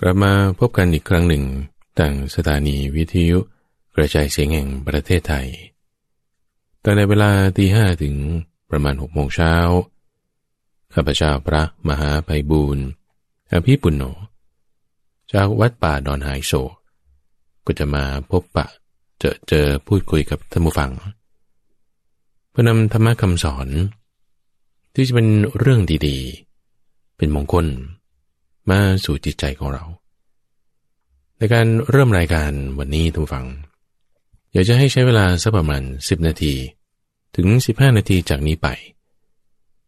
[0.00, 1.44] กลับมาพบกันอีกครั้งหนึ่ง
[1.98, 3.38] ต่างสถานีวิทยุ
[3.94, 5.48] กระจายเสียงแห่งประเทศไทย
[6.82, 8.16] ตั้งในเวลาตีห้ถึง
[8.70, 9.54] ประมาณหกโมงเช้า
[10.94, 12.84] ข้าพเจ้าพระมหาไพบูรณ์
[13.52, 14.02] อภิปุณโญ
[15.32, 16.72] จากวัดป่าดอนหายโศก
[17.64, 18.66] ก็จะมาพบปะ
[19.18, 20.90] เจอเจอพูดคุยกับท่านผู้ฟัง
[22.50, 23.68] เพื่อนำธรรมะคำสอน
[24.94, 27.66] ที่จะเป็นเรื่องดีๆ เป็นมงคล
[28.70, 29.84] มาสู่จิตใจของเรา
[31.38, 33.46] ในการเริ่มรายการวันนี้ทุกฝัง
[34.52, 36.54] อยากจะให้ใช้เวลาสักประมาณ 10 นาที
[37.36, 38.68] ถึง 15 นาทีจากนี้ไป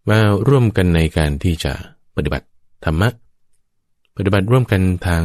[0.09, 0.19] มา
[0.49, 1.73] ร่วมกันในการที่จะ
[2.17, 2.47] ปฏิบัติ
[2.85, 3.09] ธรรมะ
[4.17, 5.25] ปฏิบัติร่วมกันทาง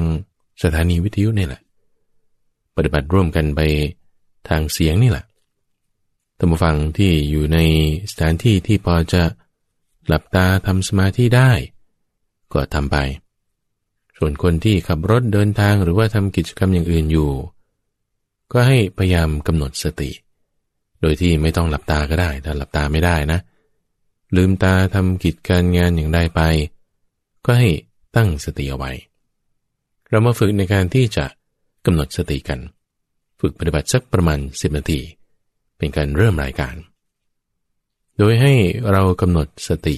[0.63, 1.61] สถานีวิทยุนี่แหละ
[2.75, 3.61] ปฏิบัติร่วมกันไป
[4.49, 5.25] ทางเสียงนี่แหละ
[6.37, 7.57] ท่านผู้ฟังที่อยู่ใน
[8.11, 9.23] สถานที่ที่พอจะ
[10.07, 11.51] หลับตาทำสมาธิได้
[12.53, 12.97] ก็ทำไป
[14.23, 17.31] ส่วนคนที่ขับรถเดินทางหรือว่าทำกิจกรรมอย่างอื่นอยู่
[18.51, 20.11] ก็ให้พยายามกำหนดสติ
[21.01, 23.39] โดยที่ไม่ต้องหลับตาก็ได้ ถ้าหลับตาไม่ได้นะ
[24.35, 26.41] ลืมตาทำกิจการงานอย่างใดไป
[27.45, 27.69] ก็ให้
[28.15, 28.91] ตั้งสติเอาไว้
[30.09, 31.25] เรามาฝึกในการที่จะ
[31.85, 32.59] กำหนดสติกัน
[33.39, 34.99] ฝึกปฏิบัติสักประมาณ 10 นาที
[35.77, 36.75] เป็นการเริ่มรายการ
[38.17, 38.53] โดยให้
[38.91, 39.97] เรากำหนดสติ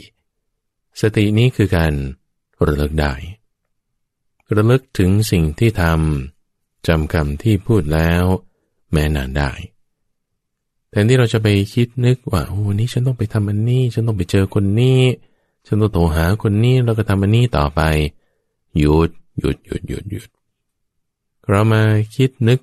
[1.01, 1.93] สตินี้คือการ
[2.65, 3.13] ระลึกได้
[4.55, 8.23] ระลึกถึงสิ่งที่ทำจำคำที่พูดแล้ว
[8.91, 9.51] แม้นานได้
[10.89, 15.01] แทนที่เราจะไปคิดนึกว่าโอ้วันนี้ฉันต้องไปทำอันนี้ ฉันต้องไปเจอคนนี้
[15.67, 17.81] ฉันต้องโทรหาคนนี้แล้วก็ทำอันนี้ต่อไป
[18.77, 20.29] หยุดหยุดหยุดหยุดหยุด
[21.49, 21.81] เรามา
[22.15, 22.59] คิดนึก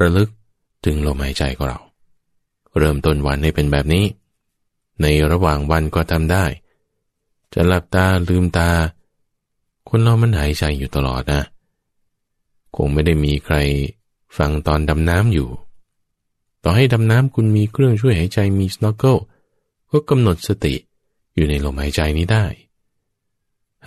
[0.00, 0.30] ระลึก
[0.84, 1.80] ถึงลมหายใจของเรา
[2.78, 4.04] เริ่มต้นวันให้เป็นแบบนี้
[5.02, 6.44] ในระหว่างวันก็ทำได้
[7.54, 8.70] จะหลับตาลืมตา
[9.88, 11.42] คนเรามันหายใจอยู่ตลอดนะ
[12.76, 13.56] คงไม่ได้มีใคร
[14.36, 15.48] ฟังตอนดำน้ำอยู่
[16.64, 19.16] ต่อให้ดำน้ำคุณมีเครื่องช่วยหายใจมี snorkel
[19.90, 20.74] ก็กำหนดสติ
[21.34, 22.44] อยู่ในลมหายใจนี้ได้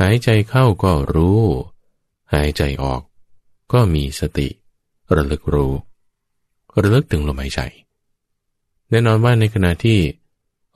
[0.01, 1.41] หายใจเข้าก็รู้
[2.33, 3.01] หายใจออก
[3.73, 4.47] ก็มีสติ
[5.15, 5.73] ระลึกรู้
[6.81, 7.61] ระลึกถึงลมหายใจ
[8.89, 9.99] แน่นอนว่าในขณะที่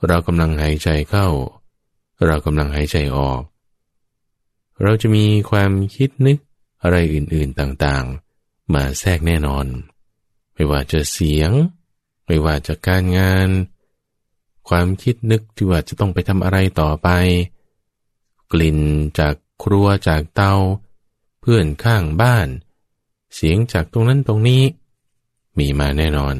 [0.06, 1.26] เรากำลังหายใจเข้า
[2.26, 3.40] เรากำลังหายใจออก
[4.82, 6.38] เราจะมีความคิดนึก
[6.82, 9.66] อะไรอื่นๆต่างๆ มาแทรกแน่นอน
[10.54, 11.50] ไม่ว่าจะเสียง
[12.26, 13.48] ไม่ว่าจะการงาน
[14.68, 17.08] ความคิดนึกที่ว่าจะต้องไปทำอะไรต่อไป
[18.52, 18.78] กลิ่น
[19.18, 20.54] จากครัวจากเตา
[21.40, 22.48] เพื่อนข้างบ้าน
[23.34, 24.62] เสียงจากตรงนั้นตรงนี้
[25.58, 26.36] มีมาแน่นอน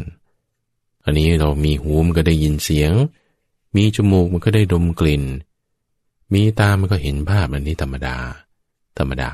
[1.04, 2.93] อันนี้เรามีหูมันก็ได้ยินเสียง
[3.77, 5.22] มีจมูกมันก็ได้ดมกลิ่น
[6.33, 8.16] มีตามันก็เห็นภาพอันนี้ธรรมดา
[8.99, 9.31] ธรรมดา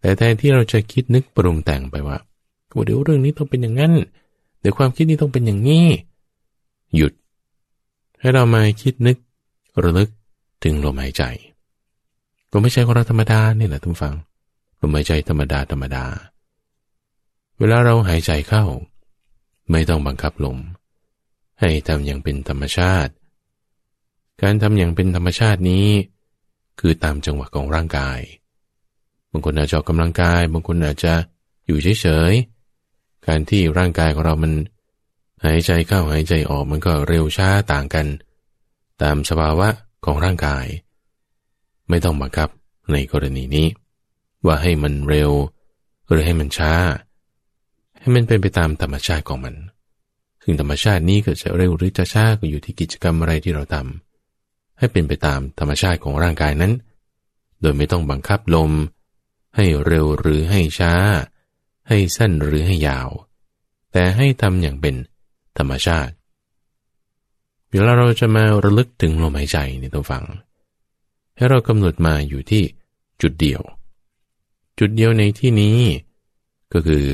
[0.00, 2.18] แต่แทนที่เราจะคิดนึกปรุงแต่งไปว่า
[2.84, 3.92] เดี๋ยวเรื่องนี้ต้องเป็นอย่างนั้น
[4.60, 5.86] เดี๋ยวความคิดนี้ต้องเป็นอย่างนี้
[6.96, 7.12] หยุด
[8.20, 9.16] ให้เรามาคิดนึก
[9.82, 10.10] ระลึก
[10.64, 11.22] ถึงลมหายใจ
[12.52, 14.14] ลมหายใจของเราธรรมดาเนี่แหละทุกฝัง
[14.80, 16.04] ลมหายใจธรรมดาธรรมดา
[17.58, 18.64] เวลาเราหายใจเข้า
[19.70, 20.58] ไม่ต้องบังคับลม
[21.60, 23.12] ให้ทำอย่างเป็นธรรมชาติ
[24.42, 25.86] การทำอย่างเป็นธรรมชาตินี้
[26.80, 28.20] คือตามจังหวะของร่างกาย
[29.30, 31.14] บางคนอาจจะออกกำลังกาย บางคนอาจจะ
[31.66, 34.52] อยู่เฉยๆ การที่ร่างกายของเรามัน
[35.44, 38.06] หายใจเข้าหายใจออกมันก็เร็วช้าต่างกัน
[39.02, 39.68] ตามสภาวะ
[40.04, 40.66] ของร่างกาย
[41.88, 42.48] ไม่ต้องบังคับ
[42.92, 43.68] ในกรณีนี้
[44.46, 45.30] ว่าให้มันเร็ว
[46.08, 46.72] หรือให้มันช้า
[48.00, 49.54] ให้มันเป็นไปตามธรรมชาติของมัน
[50.42, 54.03] ซึ่งธรรมชาตินี้ก็จะเร็วหรือจะช้าก็อยู่ที่กิจกรรมอะไรที่เราทำ
[54.78, 56.72] ให้เป็นไปตามธรรมชาติของร่างกายนั้น
[57.60, 58.70] โดยไม่ต้องบังคับลม
[59.56, 60.94] ให้เร็วหรือให้ช้า
[61.88, 63.08] ให้สั้นหรือให้ยาว
[63.92, 64.94] แต่ให้ทำอย่างเป็น
[65.58, 66.14] ธรรมชาติ
[67.70, 70.24] เวลาเราจะมาระลึกถึงลมหายใจในตัวฟัง
[71.36, 72.62] ให้เรากำหนดมาอยู่ที่
[73.22, 73.62] จุดเดียว
[74.78, 75.78] จุดเดียวในที่นี้
[76.72, 77.06] ก็คือ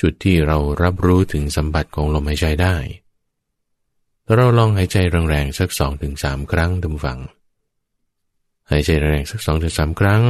[0.00, 2.76] จุดที่เรารับรู้ถึงสัมผัสของลมหายใจได้
[4.34, 7.18] เราลองหายใจแรงๆสักสองถึงสามครั้งดูฟัง
[8.70, 10.22] หายใจแรงสักสองถึงสามครั้ง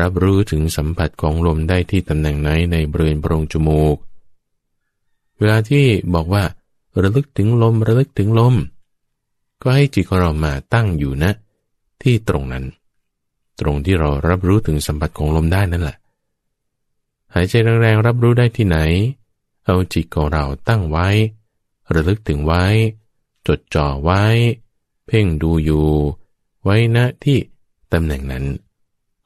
[0.00, 3.96] รับรู้ถึงสัมผัสของลมได้ที่ตำแหน่งไหนในบริเวณโพรงจมูก
[5.38, 6.44] เวลาที่บอกว่า
[7.02, 8.54] ระลึกถึงลมระลึกถึงลม
[9.62, 11.32] ก็ให้จิตของเรามาตั้งอยู่นะ
[12.02, 12.64] ที่ตรงนั้น
[13.60, 15.96] ตรงที่เรารับรู้ถึงสัมผัสของลมได้นั่นแหละ
[17.34, 18.78] หายใจแรงๆรับรู้ได้ที่ไหน
[19.66, 21.08] เอาจิตของเราตั้งไว้
[21.92, 22.64] ระลึกถึงไว้
[23.48, 24.22] จดจ่อไว้
[25.06, 25.86] เพ่งดูอยู่
[26.64, 27.38] ไว้ณที่
[27.92, 28.44] ตำแหน่งนั้น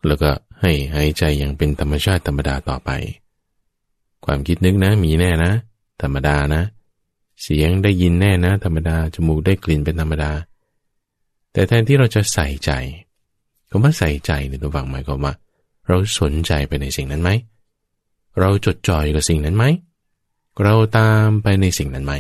[0.07, 2.91] แล้วก็ให้หายใจอย่างเป็นธรรมชาติธรรมดาต่อไป
[4.25, 5.53] ความคิดนึกนะมีแน่นะ
[6.03, 6.63] ธรรมดานะ
[7.43, 10.33] เสียงได้ยินแน่นะ ธรรมดาจมูกได้กลิ่นเป็นธรรมดา
[11.53, 12.71] แต่แทนที่เราจะใส่ใจ
[13.69, 15.35] คำว่าใส่ใจในตัวฝังหมายความว่า
[15.89, 17.31] เราสนใจไปในสิ่งนั้นไหม
[18.41, 19.65] เราจดจ่อยกับสิ่งนั้นไหม
[20.63, 22.15] เราตามไปในสิ่งนั้นไหม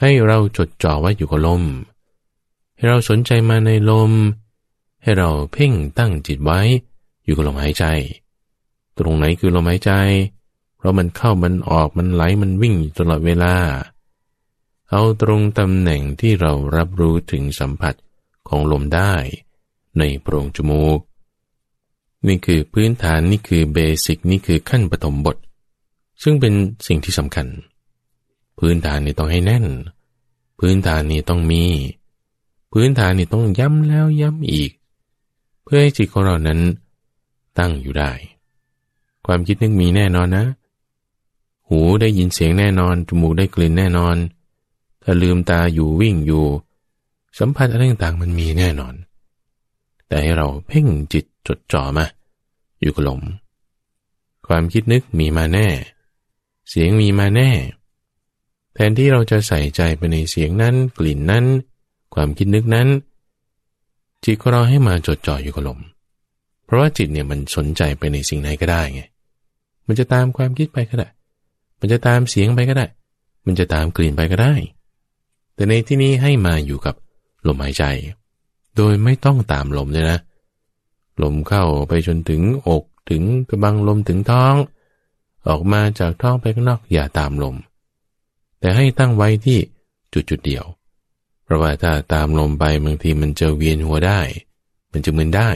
[0.00, 1.62] ให้เราจดจ่อไว้อยู่กับลม
[2.76, 4.12] ให้เราสนใจมาในลม
[5.02, 6.60] ให้เราเพ่งตั้งจิตไว้
[7.24, 7.84] อยู่กับลมหายใจ
[8.98, 9.92] ตรงไหนคือลมหายใจ
[10.76, 13.54] เพราะมันเข้ามันออกมันไหลมันวิ่งตลอดเวลา
[14.90, 17.94] เอาตรงตำแหน่งที่เรารับรู้ถึงสัมผัส
[18.48, 19.12] ของลมได้
[19.98, 21.00] ในโพรงจมูก
[22.26, 25.36] นี่คือพื้นฐานนี่คือเบสิกนี่คือขั้นปฐมบท
[26.22, 26.54] ซึ่งเป็น
[26.86, 27.46] สิ่งที่สำคัญ
[28.66, 29.66] พื้นฐานนี่ต้องให้แน่น
[30.58, 31.64] พื้นฐานนี่ต้องมี
[32.72, 34.70] พื้นฐานนี่ต้องย้ำแล้วย้ำอีก
[35.64, 36.60] เพื่อให้จิตของเรานั้น
[37.58, 38.10] ตั้งอยู่ได้
[39.26, 40.46] ความคิดนึกมีแน่นอนนะ
[41.68, 44.16] หูได้ยินเสียงแน่นอน จมูกได้กลิ่นแน่นอน
[45.02, 46.44] ถ้าลืมตาอยู่วิ่งอยู่
[47.38, 48.94] สัมผัสอะไรต่างๆมันมีแน่นอน
[50.08, 52.06] แต่ให้เราเพ่งจิตจดจ่อมา
[52.80, 53.20] อยู่กับลม
[54.46, 55.66] ความคิดนึกมีมาแน่
[56.68, 57.50] เสียงมีมาแน่
[58.74, 61.44] แทนที่เราจะใส่ใจไปในเสียงนั้น กลิ่นนั้น
[62.14, 62.88] ความคิดนึกนั้น
[64.24, 65.80] จิตของเราให้มาจดจ่ออยู่กับลม
[66.64, 69.02] เพราะว่าจิตเนี่ยมันสนใจไปในสิ่งไหนก็ได้ไง
[69.86, 71.08] มันจะตามความคิดไปก็ได้
[71.80, 72.86] มันจะตามเสียงไปก็ได้
[73.46, 74.54] มันจะตามกลิ่นไปก็ได้
[75.54, 76.94] แต่ในที่นี้ให้มาอยู่กับ
[77.46, 77.84] ลมหายใจ
[78.76, 80.18] โดยไม่ต้องตามลมเลยนะ
[81.22, 84.54] ลมเข้าไปจนถึงอกถึงกระบังลมถึงท้อง
[85.48, 87.54] ออกมาจากท้องไปข้างนอกอย่าตามลม
[88.64, 89.58] แต่ให้ตั้งไว้ที่
[90.12, 90.64] จุดจุดเดียว
[91.44, 94.20] เพราะว่าถ้าตามลมไปบางทีมันจะเวียนหัวได้
[94.92, 95.50] มันจะมึนได้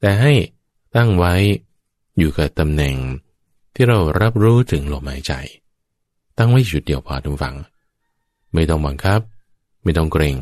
[0.00, 0.32] แต่ให้
[0.96, 1.34] ตั้งไว้
[2.18, 2.96] อยู่กับตำแหน่ง
[3.74, 5.32] ที่เรารับรู้ถึงลมหายใจ
[6.38, 7.56] ตั้งไว้จุดเดียวพอทุกฝัง
[8.54, 9.20] ไม่ต้องบังคับ
[9.82, 10.36] ไม่ต้องเกรง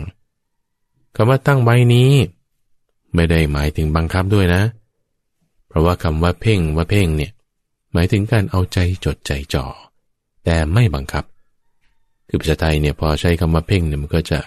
[1.17, 2.11] คำว่าตั้งไว้นี้
[3.15, 4.63] ไม่ได้หมายถึงบังคับด้วยนะ
[5.69, 7.33] เพราะว่าคำว่าเพ่งว่าเพ่งเนี่ย
[7.93, 9.67] หมายถึงการเอาใจจดใจจ่อ
[10.45, 11.25] แต่ไม่บังคับ
[12.35, 14.41] คือภาษาไทยเนี่ยพอใช้คำว่าเพ่งเนี่ยมันก็จะ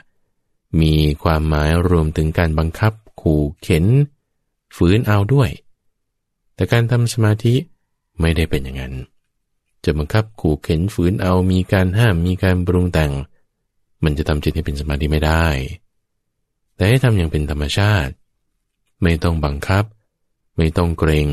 [0.81, 0.94] มี
[1.24, 3.86] ความหมายรวมถึงการบังคับ ขู่เข็น
[4.75, 5.50] ฝืนเอาด้วย
[6.56, 7.56] แต่การทำสมาธิ
[8.19, 8.94] ไม่ได้เป็นอย่างนั้น
[9.84, 13.12] จะบังคับขู่เข็นฝืนเอามีการห้ามมีการปรุงแต่ง
[14.04, 15.45] มันจะทำจิตให้เป็นสมาธิไม่ได้
[16.75, 18.13] แต่ให้ทำอย่างเป็นธรรมชาติ
[19.01, 19.84] ไม่ต้องบังคับ
[20.57, 21.28] ไม่ต้องเกรง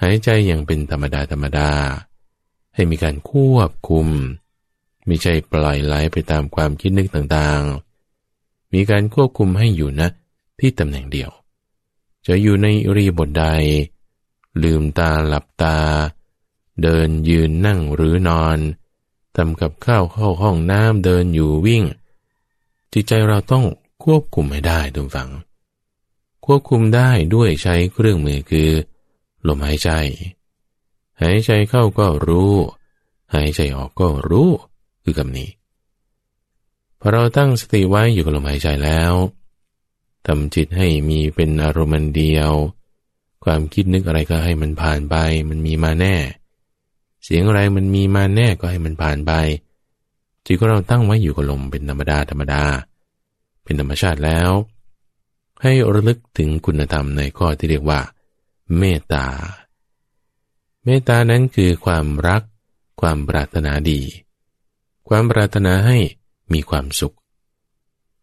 [0.00, 1.70] หายใจอย่างเป็นธรรมดาธรรมดา
[2.74, 4.08] ให้มีการควบคุม
[5.08, 10.08] ไม่ใช่ปล่อยไหลไปตามความคิดนึกต่างๆ มีการควบคุมให้อยู่นะ
[10.60, 11.30] ที่ตำแหน่งเดียว
[12.26, 12.66] จะอยู่ใน
[12.96, 13.44] รีบทใด
[14.62, 15.78] ลืมตาหลับตา
[16.82, 18.58] เดินยืนนั่งหรือนอน
[19.36, 21.82] ทำกับข้าวเข้าห้องน้ำเดินอยู่วิ่ง
[22.92, 23.64] จิตใจเราต้อง
[24.04, 25.30] ควบคุมให้ได้ทุกฝัง
[26.44, 28.70] ควบคุมได้ด้วยใช้เครื่องมือคือ
[29.46, 29.90] ลมหายใจ
[31.20, 32.54] หายใจเข้าก็รู้
[33.34, 34.50] หายใจออกก็รู้
[35.08, 35.50] คือคำนี้
[37.00, 39.12] พอเราตั้งสติไว้อยู่กับลมหายใจแล้ว
[40.26, 42.52] ทำจิตให้มีเป็นอารมณ์เดียว
[43.44, 45.16] ความคิดนึกอะไรก็ให้มันผ่านไป
[45.48, 46.14] มันมีมาแน่
[47.24, 49.32] เสียงอะไรมันมีมาแน่ก็ให้มันผ่านไป
[50.46, 52.62] จิตของเราตั้งไว้อยู่กับลมเป็นธรรมดาธรรมดา
[53.64, 54.50] เป็นธรรมชาติแล้ว
[55.62, 58.00] ให้ระลึกถึงคุณธรรมในข้อที่เรียกว่า
[58.76, 59.26] เมตตา
[60.84, 62.42] เมตตานั้นคือความรัก
[63.00, 64.00] ความปรารถนาดี
[65.08, 65.98] ความปรารถนาให้
[66.52, 67.14] มีความสุข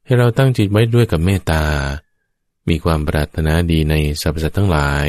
[0.06, 1.63] ให้เราตั้งจิตไว้ด้วยกับเมตตา
[2.70, 5.08] มีความปรารถนาดีในสรรพสัตว์ทั้งหลาย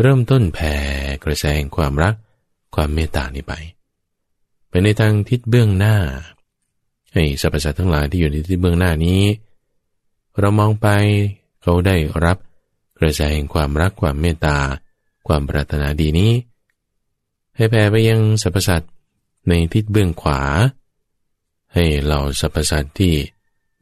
[0.00, 0.74] เริ่มต้นแผ่
[1.24, 2.14] กระแสงความรัก
[2.74, 3.54] ความเมตตานี้ไป
[4.68, 5.96] ไปในทางทิศเบื้องหน้า
[7.12, 9.22] ให้สรรพสัตว์ทั้งหลายที่อยู่ในทิศเบื้องหน้านี้
[10.38, 10.88] เรามองไป
[11.62, 12.36] เขาได้รับ
[12.98, 14.56] กระแสแห่งความรักความเมตตา
[15.26, 16.32] ความปรารถนาดีนี้
[17.56, 18.92] ให้แผ่ไปยังสรรพสัตว์
[19.48, 20.40] ในทิศเบื้องขวา
[21.74, 23.14] ให้เหล่าสรรพสัตว์ที่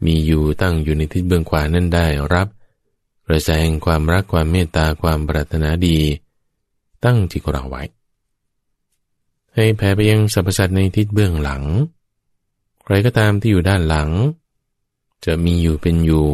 [0.04, 2.48] มีอยู่ตั้งอยู่ในทิศเบื้องขวานั้นได้รับ
[3.26, 5.98] กระแสงความรักความเมตตาความปรารถนาดี
[7.04, 7.82] ตั้งที่เราไว้
[9.54, 11.64] ให้แผ่ไปยังสรรพสัตว์ในทิศเบื้องหลัง
[12.84, 14.10] ใครก็ตามที่อยู่ด้านหลัง
[15.24, 16.30] จะมีอยู่เป็นอยู่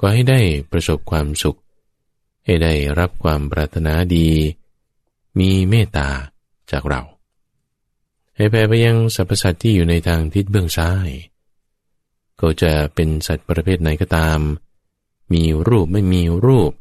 [0.00, 0.40] ก็ให้ได้
[0.70, 1.58] ประสบความสุข
[2.44, 4.28] ให้ได้รับความปรารถนาดี
[5.38, 6.08] มีเมตตา
[6.70, 7.02] จากเรา
[8.36, 11.08] ให้แผ่ไปยังสรรพสัตว์ที่อยู่ในทางทิศเบื้องซ้าย
[12.40, 14.40] ก็จะเป็นสัตว์ประเภทไหนก็ตาม
[15.32, 16.72] มีรูปไม่มีรูป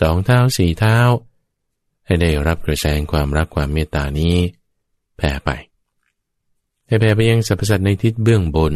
[0.00, 0.98] สองเท้าสี่เท้า
[2.06, 4.36] ให้ได้รับกระแสความรักความเมตตานี้
[5.16, 5.50] แผ่ไป
[6.86, 8.74] ให้แผ่ไปยังสรรพสัตว์ในทิศเบื้องบน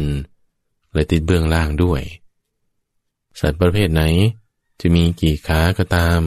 [0.93, 2.01] และทิศเบื้องล่างด้วย
[3.39, 4.03] สัตว์ประเภทไหน
[4.79, 6.21] จะมีกี่ขาก็ตาม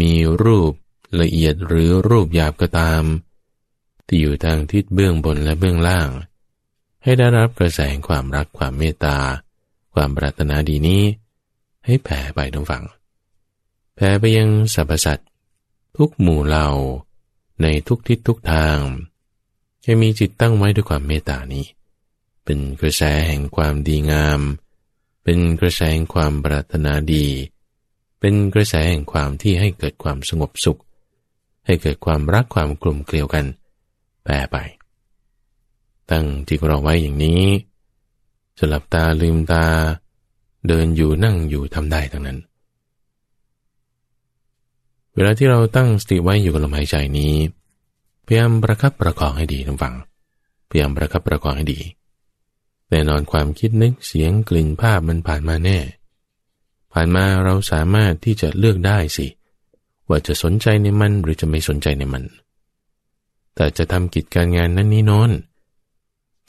[0.00, 0.12] มี
[0.42, 0.72] รูป
[1.20, 3.02] ละเอียดหรือรูปหยาบก็ตาม
[4.10, 6.08] ที่อยู่ทางทิศเบื้องบนและเบื้องล่าง
[7.02, 9.18] ให้ได้รับกระแสความรักความเมตตา
[9.94, 11.02] ความปรารถนาดีนี้
[11.86, 12.84] ให้แผ่ไปทั้งฝั่ง
[13.94, 15.28] แผ่ไปยังสรรพสัตว์
[15.96, 16.68] ทุกหมู่เหล่า
[17.62, 18.78] ในทุกทิศทุกทาง
[19.84, 21.66] ให้มีจิตตั้งไว้ด้วยความเมตตานี้
[22.44, 24.40] เป็นกระแสแห่งความดีงาม
[25.24, 27.26] เป็นกระแสแห่งความปรารถนาดี
[28.20, 30.80] เป็นกระแสแห่งความที่ให้เกิดความสงบสุข
[31.66, 33.46] ให้เกิดความรักความกลุ่มเกลียวกัน
[34.32, 34.56] รไป
[36.10, 37.42] ตั้งจิตเราไว้อย่างนี้
[38.58, 39.64] จะหลับตาลืมตา
[40.66, 42.38] เดินอยู่นั่งอยู่ทำได้ทั้งนั้น
[45.14, 47.34] เวลาที่เราตั้งสติไว้อยู่กับลมหายใจนี้
[48.26, 49.94] พยายามประคับประคองให้ดีทุกฝัง
[50.68, 51.80] พยายามประคับประคองให้ดี
[52.90, 55.78] แน่นอนความคิดนึกเสียงกลิ่นภาพมันผ่านมาแน่
[56.92, 59.26] ผ่านมาเราสามารถที่จะเลือกได้สิ
[60.08, 62.24] ว่าจะสนใจในมันหรือจะไม่สนใจในมัน
[63.54, 65.30] แต่จะทำกิจการงานนั้นนี้นอน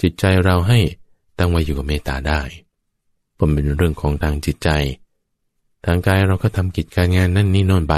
[0.02, 0.80] จิตใจเราให้
[1.38, 2.42] ตั้งไว้อยู่กับเมตตาได้
[3.38, 4.70] ผมเป็นเรื่องของทางจิตใจ
[5.86, 7.96] ทางกายเราก็ทำกิจการงานนั่นนี่นอนไป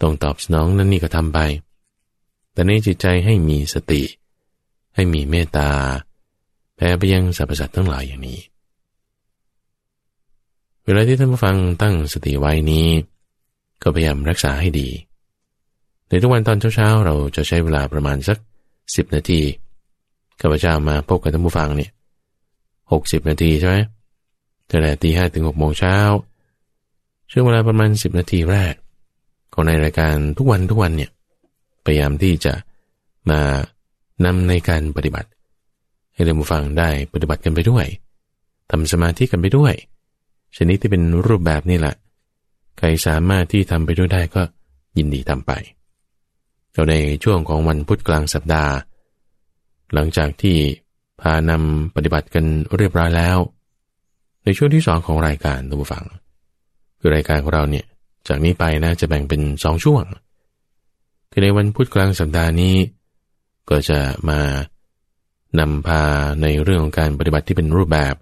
[0.00, 1.38] ต้องตอบสนองนั่นนี่ก็ทำไป
[2.52, 4.02] แต่ในจิตใจให้มีสติ
[4.94, 5.70] ให้มีเมตตา
[6.76, 8.40] แผ่ไปยังสรรพสัตว์ทั้งหลายอย่างนี้
[10.84, 12.86] เวลาที่ท่านผู้ฟังตั้งสติไว้นี้
[13.82, 14.88] ก็พยายามรักษาให้ดี
[16.14, 18.38] ในทุกวันตอนเช้าๆเราจะใช้เวลาประมาณสัก
[18.96, 19.40] สิบนาที
[20.40, 21.90] ข้าพเจ้ามาพบกับท่านผู้ฟังเนี่ย
[22.92, 23.76] หกสิบนาทีใช่ไหม
[24.68, 25.96] ตั้งแต่ตีห้ถึงหกโมงเช้า
[27.30, 28.74] ช่วงเวลาประมาณสิบนาทีแรก
[29.52, 31.10] ของในรายการทุกวันทุกวันเนี่ย
[31.84, 32.52] พยายามที่จะ
[33.30, 33.40] มา
[34.24, 35.28] นำในการปฏิบัติ
[36.14, 37.86] ให้เราผู้ฟังได้ปฏิบัติกันไปด้วย
[38.70, 39.74] ทำสมาธิกันไปด้วย
[40.56, 41.94] ชนิดที่เป็นรูปแบบนี่แหละ
[42.78, 44.42] ใครสามารถที่ทำไปด้วยได้ก็
[44.98, 45.54] ยินดีทำไป
[46.74, 48.72] เราในช่วงของวันพุธกลางสัปดาห์
[49.94, 50.56] หลังจากที่
[51.20, 52.44] พานำปฏิบัติกัน
[52.76, 53.38] เรียบร้อยแล้ว
[54.44, 56.04] ในช่วงที่สองของรายการตัวฟัง
[56.98, 57.86] คือรายการของเราเนี่ย
[58.28, 60.02] จากนี้ไปนะจะแบ่งเป็นสองช่วง
[61.30, 62.74] คือในวันพุธกลางสัปดาห์นี้
[63.70, 64.40] ก็จะมา
[65.58, 66.02] นำพา
[66.42, 68.14] ในเรื่องของการปฏิบัติที่เป็นรูปแบบ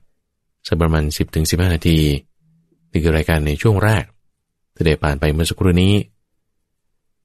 [0.66, 1.04] สักประมาณ
[1.38, 1.99] 10-15 นาที
[2.90, 4.04] นี่คือรายการในช่วงแรก
[4.75, 5.94] ที่ได้ผ่านไปเมื่อสักครู่นี้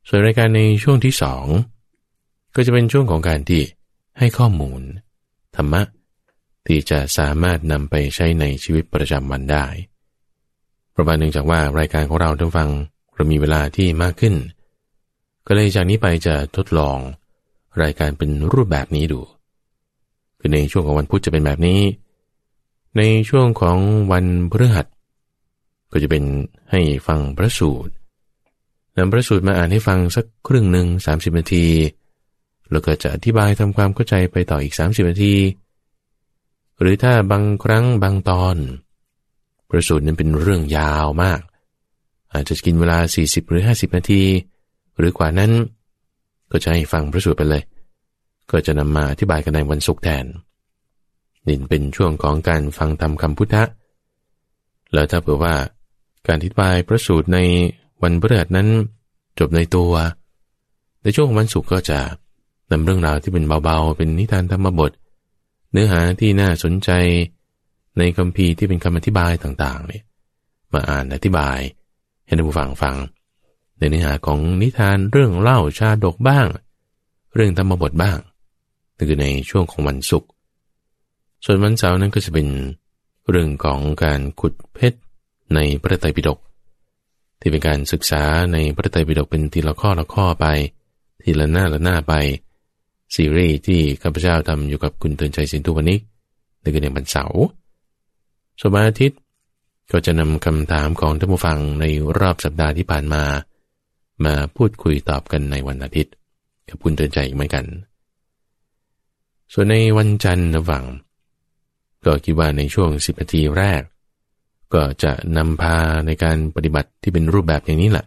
[0.09, 1.45] ส่วนรายการในช่วงที่สอง
[2.55, 3.61] ก็จะเป็นช่วงของการที่
[4.19, 4.81] ให้ข้อมูล
[5.55, 5.81] ธรรมะ
[6.67, 9.65] ที่จะสามารถนำไปใช้ในชีวิตประจำวันได้
[10.95, 12.69] ประมาณหนึ่งจากว่ารายการของเราท่านฟัง
[13.15, 14.35] เรามีเวลาที่มากขึ้น
[15.47, 16.97] ก็เลยจากนี้ไปจะทดลอง
[17.81, 19.21] รายการเป็นรูปแบบนี้ดู
[20.39, 21.79] คือในช่วงของวันพุธจะเป็นแบบนี้
[22.97, 23.77] ในช่วงของ
[24.11, 24.85] วันพฤหัส
[25.91, 26.23] ก็จะเป็น
[26.71, 27.93] ให้ฟังพระสูตร
[28.97, 31.65] นำพระสูตรมาอ่านให้ฟังสักครึ่งหนึ่ง30 นาที
[32.71, 35.35] แล้วก็จะอธิบายทำความเข้าใจไปต่ออีก 30 นาที
[36.79, 38.57] หรือถ้าบางครั้งบางตอน
[39.69, 41.39] พระสูตรนั้นเป็นเรื่องยาวมาก
[42.33, 44.23] อาจจะกินเวลา 40 หรือ 50 นาที
[44.97, 45.51] หรือกว่านั้น
[46.51, 47.63] ก็จะให้ฟังพระสูตรไปเลย
[48.51, 50.25] ก็จะนำมาอธิบายกันในวันศุกร์แทน
[51.47, 53.63] นี่เป็นช่วงของการฟังธรรมคำพุทธะ
[54.93, 55.55] แล้วถ้าเผื่อว่า
[56.27, 57.39] การอธิบายพระสูตรใน
[58.03, 58.67] วันพฤหัสนั้น
[59.39, 59.91] จบในตัว
[61.03, 61.99] ในช่วงวันศุกร์ก็จะ
[62.71, 64.91] นำเรื่องราวที่เป็นเบาๆ เป็นนิทานธรรมบท
[65.71, 66.89] เนื้อหาที่น่าสนใจ
[67.97, 70.03] ในคำพีที่เป็นคำอธิบายต่างๆเนี่ย
[70.73, 71.57] มาอ่านอธิบาย
[72.25, 72.95] ให้ท่านผู้ฟังฟัง
[73.77, 76.47] ในเนื้อหาของนิทานเรื่องเล่าชาดกบ้าง
[77.35, 78.17] เรื่องธรรมบทบ้าง
[78.95, 80.29] นั่นคือในช่วงของวันศุกร์
[81.45, 82.47] ส่วนวันเสาร์นั้นก็จะเป็น
[83.29, 84.99] เรื่องของการขุดเพชร
[85.53, 86.39] ในพระไตรปิฎก
[87.39, 90.45] ที่เป็นการศึกษาในพระไตรปิฎกเป็นทีละข้อละข้อไป
[91.23, 92.13] ทีละหน้าละหน้าไป
[93.15, 96.01] ซีรีส์ที่ข้าพเจ้าทำอยู่กับคุณเตือนใจสินทุวันิก
[96.61, 97.43] นั่นคือในวันเสาร์
[98.59, 99.19] ส่วนอาทิตย์
[99.91, 101.85] ก็จะนำคำถามของท่านผู้ฟังใน
[102.19, 103.23] รอบสัปดาห์ที่ผ่านมา
[104.25, 106.13] มาพูดคุยตอบกันในวันอาทิตย์
[106.69, 107.65] กับคุณเตือนใจอีกเหมือนกัน
[109.53, 110.83] ส่วนในวันจันทร์ระหว่าง
[112.05, 113.81] ก็คิดว่าในช่วงสิบนาทีแรก
[114.73, 118.05] ก็จะนำพาในการปฏิบัติที่เป็นรูปแบบอย่างนี้แหละ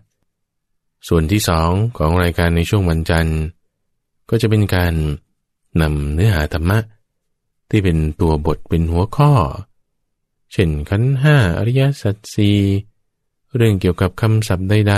[1.09, 3.39] ส่วนที่สองของรายการในช่วงวันจันทร์
[4.31, 4.95] ก็จะเป็นการ
[5.83, 6.79] นำเนื้อหาธรรมะ
[7.71, 9.33] ที่เป็นตัวบทเป็นหัวข้อ
[10.53, 12.51] เช่นขันห้าอริยสัจสี
[13.57, 14.95] เรื่องเกี่ยวกับคำศัพท์ใด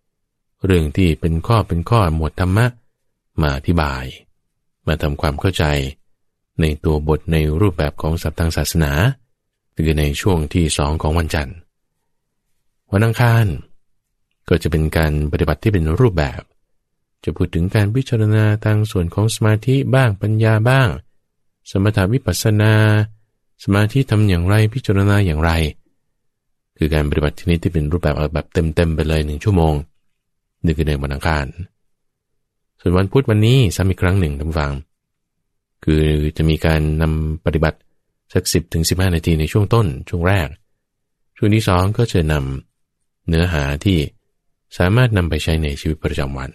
[0.00, 2.66] ๆ เรื่องที่เป็นข้อเป็นข้อหมวดธรรมะ
[3.40, 4.04] มาอธิบาย
[4.86, 5.64] มาทำความเข้าใจ
[6.60, 8.92] ในตัวบทในรูปแบบของศัพท์ทางศาสนา
[9.74, 11.56] คือในช่วงที่สองของวันจันทร์
[12.92, 13.46] วันอังคาร
[14.48, 16.40] ก็จะเป็นการปฏิบัติที่เป็นรูปแบบ
[17.24, 20.88] จะพูดถึงการพิจารณาทางส่วนของสมาธิบ้างปัญญาบ้าง
[21.70, 22.74] สมถาวิปัสสนา
[23.64, 25.50] สมาธิทำอย่างไรพิจารณาอย่างไร
[26.76, 29.74] คือการปฏิบัติที่นี้ที่เป็นรูปแบบแบบเต็มๆไปเลยหนึ่งชั่วโมง
[30.64, 31.46] นี่คือในวันอังคาร
[32.80, 34.72] ส่วนวันพุธวันนี้ซ้ำอีกครั้งหนึ่งท่านฟัง
[35.84, 36.02] คือ
[36.36, 37.78] จะมีการนำปฏิบัติ
[38.32, 40.48] สักสิบถึงสิบห้านาทีในช่วงต้นช่วงแรก
[41.36, 43.98] ช่วงที่สองก็จะนำเนื้อหาที่
[44.78, 46.50] สามารถนำไปใช้ในชีวิตประจำวัน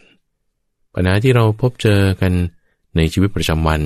[0.94, 2.34] ปัญหาที่เราพบเจอกัน
[2.98, 3.82] ในชีวิตประจำวัน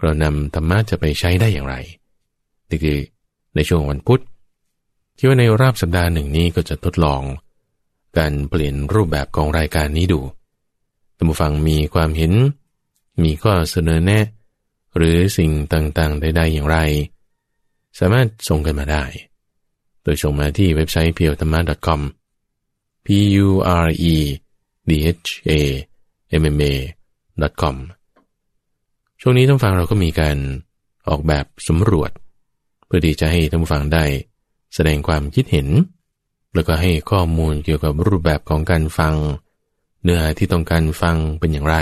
[0.00, 1.76] เรานำธรรมะจะไปใช้ได้อย่างไร
[2.68, 2.98] นี่คือ
[3.54, 4.22] ในช่วงวันพุธ
[5.16, 7.22] คิดว่าในรอบสัปดาห์หนึ่งนี้ก็จะทดลอง
[8.18, 10.20] การเปลี่ยนรูปแบบของรายการนี้ดู
[11.16, 12.32] ท่านผู้ฟังมีความเห็น
[13.22, 14.24] มีข้อเสนอแนะ
[14.96, 16.78] หรือสิ่งต่างๆใดๆอย่างไร
[17.98, 19.04] สามารถส่งกันมาได้
[20.02, 22.00] โดยส่งมาที่เว็บไซต์ p พียวธรรมะ .com
[23.06, 23.08] p
[23.44, 23.46] u
[23.84, 24.16] r e
[24.88, 25.50] d h a
[26.42, 26.72] m m a
[27.60, 27.76] com
[29.20, 30.36] ช่วงนี้ท่านฟังเราก็มีการ
[31.08, 32.10] ออกแบบสำรวจ
[32.86, 34.04] เพื่อที่จะให้ท่านฟังได้
[34.74, 35.68] แสดงความคิดเห็น
[36.54, 39.14] แล้วก็ให้ข้อมูลเกี่ยวกับรูปแบบของการฟัง
[40.02, 41.76] เนื้อที่ต้องการฟังเป็นอย่างไร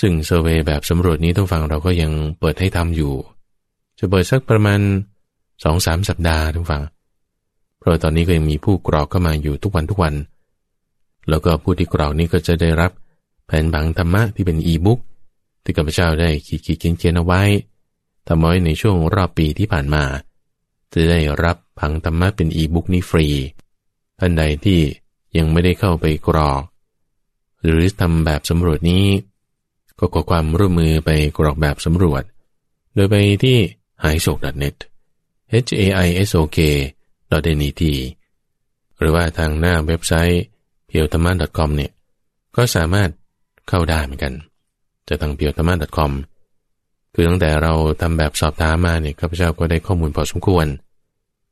[0.00, 3.14] ซึ่งเซอร์เวยแบบสำรวจนี้ท่านฟังเราก็ยังเปิดให้ทำอยู่
[3.98, 4.80] จะเปิดสักประมาณ
[5.64, 6.82] สองสามสัปดาห์ท่านฟัง
[7.78, 10.14] เพราะตอนนี้ก็ยังมีผู้กรอกเข้ามาอยู่ทุกวันทุกวัน
[11.28, 12.90] แล้วก็ผู้ที่กรอกนี้ก็จะได้รับ
[13.46, 15.00] แผ่นบังธรรมะที่เป็นอีบุ๊ก
[15.62, 17.42] ที่กัปพเจ้าได้ขีดขีดเขียนเอาไว้
[18.26, 20.04] ทำไว้ในช่วงรอบปีที่ผ่านมา
[20.92, 23.26] จะได้รับพังธรรมะเป็นอีบุ๊กนี้ฟรี
[24.18, 24.80] ท่านใดที่
[25.36, 26.62] ยังไม่ได้เข้าไปกรอก
[27.62, 29.04] หรือทำแบบสำรวจนี้
[29.98, 32.22] ก็ขอความร่วมมือไปกรอกแบบสำรวจ
[32.94, 33.58] โดยไปที่
[34.04, 34.76] h i s o k net
[35.52, 36.58] h a i s o k
[37.60, 37.82] .net
[38.98, 40.42] หรือว่าทางหน้าเว็บไซต์
[40.88, 41.90] piotama.com เนี่ย
[42.56, 43.10] ก็สามารถ
[43.68, 44.34] เข้าได้เหมือนกัน
[45.08, 46.12] จะทาง piotama.com
[47.14, 50.66] คือตั้งแต่เราทำแบบสอบถามมาเนี่ยข้าพเจ้าก็ได้ข้อมูลพอสมควร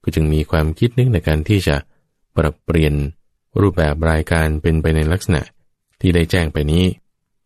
[0.03, 1.77] ก็จึงมีความคิดนึกในการที่จะ
[2.37, 2.95] ปรับเปลี่ยน
[3.61, 5.43] รูปแบบรายการเป็นไปในลักษณะ
[6.01, 6.85] ที่ได้แจ้งไปนี้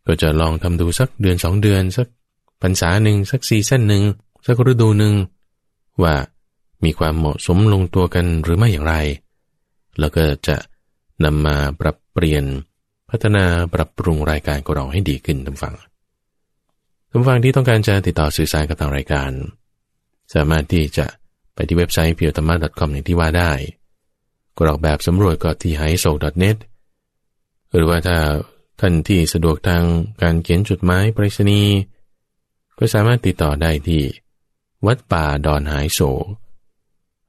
[0.07, 2.07] ก็จะลองทำดูสักเดือนสองเดือน สัก
[2.62, 4.03] พรรษาหนึ่งสักซีซั่นหนึ่ง
[4.47, 5.14] สักฤดูหนึ่ง
[6.03, 6.14] ว่า
[6.85, 8.95] มีความเหมาะสมลงตัวกันหรือไม่อย่างไร
[10.01, 10.57] แล้วก็จะ
[11.25, 12.45] นำมาปรับเปลี่ยน
[13.11, 15.75] พัฒนาปรับปรุงรายการของเราให้ดีขึ้นทุกฝั่ง
[17.11, 19.31] ทุกฝั่งที่ต้องการจะติดต่อสื่อสารกับทางรายการ
[20.35, 21.07] สามารถที่จะ
[21.55, 23.53] ไปที่เว็บไซต์ p i o t a m a c o m อย่างที่ว่าได้
[24.59, 26.11] กรอกแบบสำรวจก็ที่ h i s o
[26.43, 26.59] n e t
[27.75, 28.17] หรือว่าถ้า
[28.80, 29.84] ท่านที่สะดวกทาง
[30.22, 31.74] การเขียนจดหมายไปรษณีย์
[32.78, 34.02] ก็สามารถติดต่อได้ที่
[34.87, 36.00] วัดป่าดอนหายโศ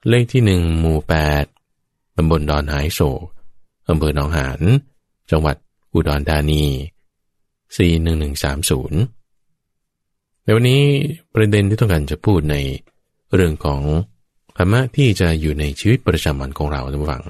[0.09, 1.45] เลขที่หนึ่งหมู่แปด
[2.15, 3.25] ตำบลดอนหายโศก
[3.89, 4.61] อำเภอหนองหาน
[5.31, 5.55] จังหวัด
[5.93, 6.63] อุดรธานี
[7.75, 10.81] 41130 ในวันนี้
[11.33, 12.55] ประเด็นที่ต้องการจะพูดใน
[13.33, 13.81] เรื่องของ
[14.57, 17.23] ธรรมะที่จะอยู่ในชีวิตประจำวันของเราทุกฝัง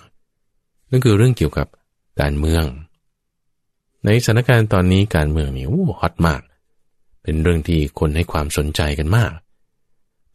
[0.89, 1.67] นั่นคือเรื่องเกี่ยวกับ
[2.21, 2.65] การเมือง
[4.05, 6.41] ในสถานการณ์ตอนนี้การเมืองนี่โอ้ฮอตมาก
[7.23, 9.31] เป็นเรื่องที่คนให้ความสนใจกันมาก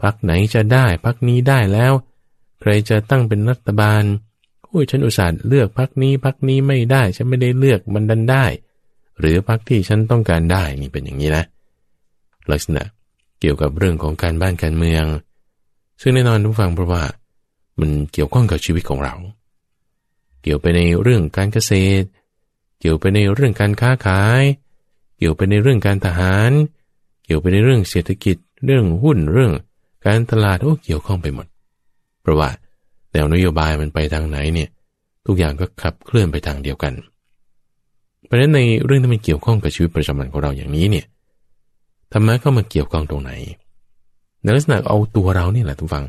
[0.02, 1.92] พักไหนจะได้พักนี้ได้แล้ว
[2.60, 4.02] ใครจะตั้งเป็นรัฐบาล
[4.64, 8.44] โอ้ยฉันอุตส่าห์เลือกพักนี้พักนี้ไม่ได้ ฉันไม่ได้เลือกมันดันได้
[9.18, 11.44] หรือพักที่ฉันต้องการได้นี่เป็นอย่างนี้นะ
[12.50, 12.82] ลักษณะ
[13.40, 15.04] เกี่ยวกับเรื่องของการบ้านการเมือง
[16.00, 17.02] ซึ่งแน่นอนทุกฟังเพราะว่า
[17.80, 19.14] มันเกี่ยวข้องกับชีวิตของเรา
[20.42, 22.06] เกี่ยวไปในเรื่องการเกษตร
[22.80, 24.42] เกี่ยวไปในเรื่องการค้าขาย
[25.16, 26.50] เกี่ยวไปในเรื่องการทหาร
[27.24, 29.52] เกี่ยวไปในเรื่องเศรษฐกิจ เรื่องหุ้นเรื่อง
[30.06, 31.46] การตลาดโอ้เกี่ยวข้องไปหมด
[32.22, 32.48] เพราะว่า
[33.12, 34.68] แนวนโยบายมันไปทางไหนเนี่ย
[35.26, 36.92] ทุกอย่างก็ขับเคลื่อนไปทางเดียวกัน
[38.26, 41.06] เพราะฉะนั้นในเรื่องที่มันเกี่ยวข้องกับชีวิตประจำวันของเราอย่างนี้เนี่ย
[42.12, 43.32] ธรรมะเข้ามาเกี่ยวข้องตรงไหน
[44.42, 46.04] ในลักษณะเอาตัวเรานี่แหละทุกฝัง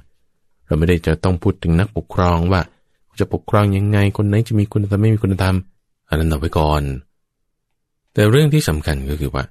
[0.65, 2.61] เราไม่ได้จะต้องพูดถึงนักปกครองว่า
[3.19, 5.55] จะปกครองยังไงคนไหนจะมีคุณธรรมไม่มีคุณธรรม
[6.11, 6.83] อันนั้นเอาไว้ก่อน
[8.13, 9.43] แต่เรื่องที่สำคัญก็คือว่า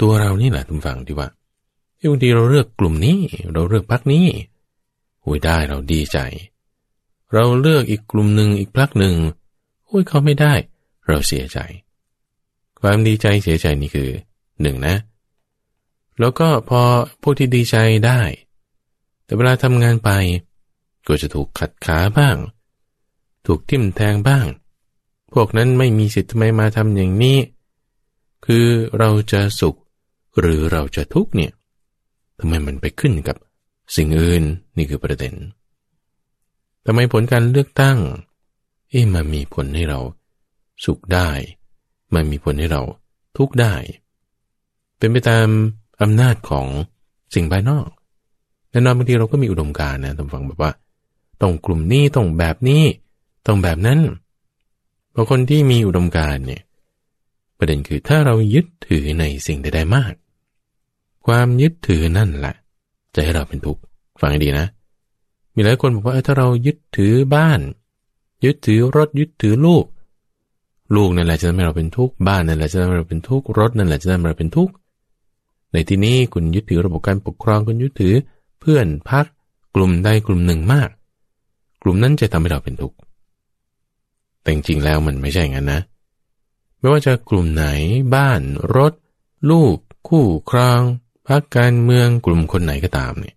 [0.00, 1.28] ตัวเรานี่แหละทุกฝั่งที่ว่า
[2.10, 3.18] บางทีเราเลือกกลุ่มนี้
[3.52, 4.26] เราเลือกพรรคนี้
[5.24, 6.18] อุ้ยได้เราดีใจ
[7.32, 9.14] เราเลือกอีกกลุ่มหนึ่งอีกพรรคหนึ่ง
[9.88, 10.54] อุ้ยเขาไม่ได้
[11.06, 11.58] เราเสียใจ
[12.80, 14.10] ความดีใจเสียใจนี่คือ
[14.62, 14.96] หนึ่งนะ
[16.20, 16.82] แล้วก็พอ
[17.22, 18.20] พวกที่ดีใจได้
[19.24, 20.10] แต่เวลาทำงานไป
[21.06, 22.36] ก็จะถูกขัดขาบ้าง
[23.46, 24.46] ถูกทิ่มแทงบ้าง
[25.40, 27.38] วกนั้นไม่มีสิทธิ์ทำไมมาทำอย่างนี้
[28.46, 28.66] คือ
[28.98, 29.76] เราจะสุข
[30.40, 31.52] หรือเราจะทุกข์เนี่ย
[32.38, 33.36] ทำไมมันไปขึ้นกับ
[33.96, 34.42] สิ่งอื่น
[34.76, 35.34] นี่คือประเด็น
[36.86, 37.98] ทำไมผลการเลือกตั้ง
[38.90, 40.00] เอ๊ะมันมีผลให้เรา
[40.84, 41.28] สุขได้
[42.14, 42.82] มันมีผลให้เรา
[43.36, 43.74] ทุกข์ได้
[44.98, 45.46] เป็นไปตาม
[46.02, 46.66] อำนาจของ
[47.34, 47.88] สิ่งภายนอก
[48.70, 50.72] แน่นอนบางทีเราก็มีอุดมการณ์นะท่านฟังแบบว่า
[51.42, 52.82] ต้องกลุ่มนี้ต้องแบบนี้
[53.46, 53.98] ต้องแบบนั้น
[55.16, 56.62] บางคนที่มีอุดมการณ์เนี่ย
[57.58, 60.14] ประเด็นคือถ้าเรายึดถือในสิ่งใดๆมาก
[61.26, 62.54] ความยึดถือนั่นแหละ
[63.14, 63.80] จะให้เราเป็นทุกข์
[64.20, 64.66] ฟังให้ดีนะ
[65.54, 67.60] มีหลายคนบอกว่าถ้าเรายึดถือบ้าน
[68.44, 69.84] ยึดถือรถยึดถือลูก
[70.94, 74.72] ลูกนั่นแหละจะทำให้เราเป็นทุกข์บ้านนั่นแหละจะทำให้เราเป็นทุกข์รถนั่นแหละจะทำให้เราเป็นทุกข์
[75.72, 78.14] ในที่นี้คุณยึดถือระบบการปกครองคุณยึดถือ
[78.60, 79.26] เพื่อนพัก
[79.74, 80.88] กลุ่มใดกลุ่มหนึ่งมาก
[81.82, 82.96] กลุ่มนั้นจะทำให้เราเป็นทุกข์
[84.46, 85.80] แต่จริงแล้วมันไม่ใช่งั้นนะ
[86.78, 87.66] ไม่ว่าจะกลุ่มไหน
[88.14, 88.42] บ้าน
[88.76, 88.92] รถ
[89.50, 89.76] ลูก
[90.08, 90.80] คู่ครอง
[91.26, 93.36] พักการเมืองกลุ่มคนไหนก็ตามเนี่ย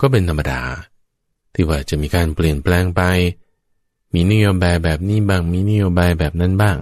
[0.00, 0.60] ก็เป็นธรรมดา
[1.54, 3.02] ที่ว่าจะมีการเปลี่ยนแปลงไป
[4.14, 6.76] มีนโยบายแบบนี้บ้าง มีนโยบายแบบนั้นบ้าง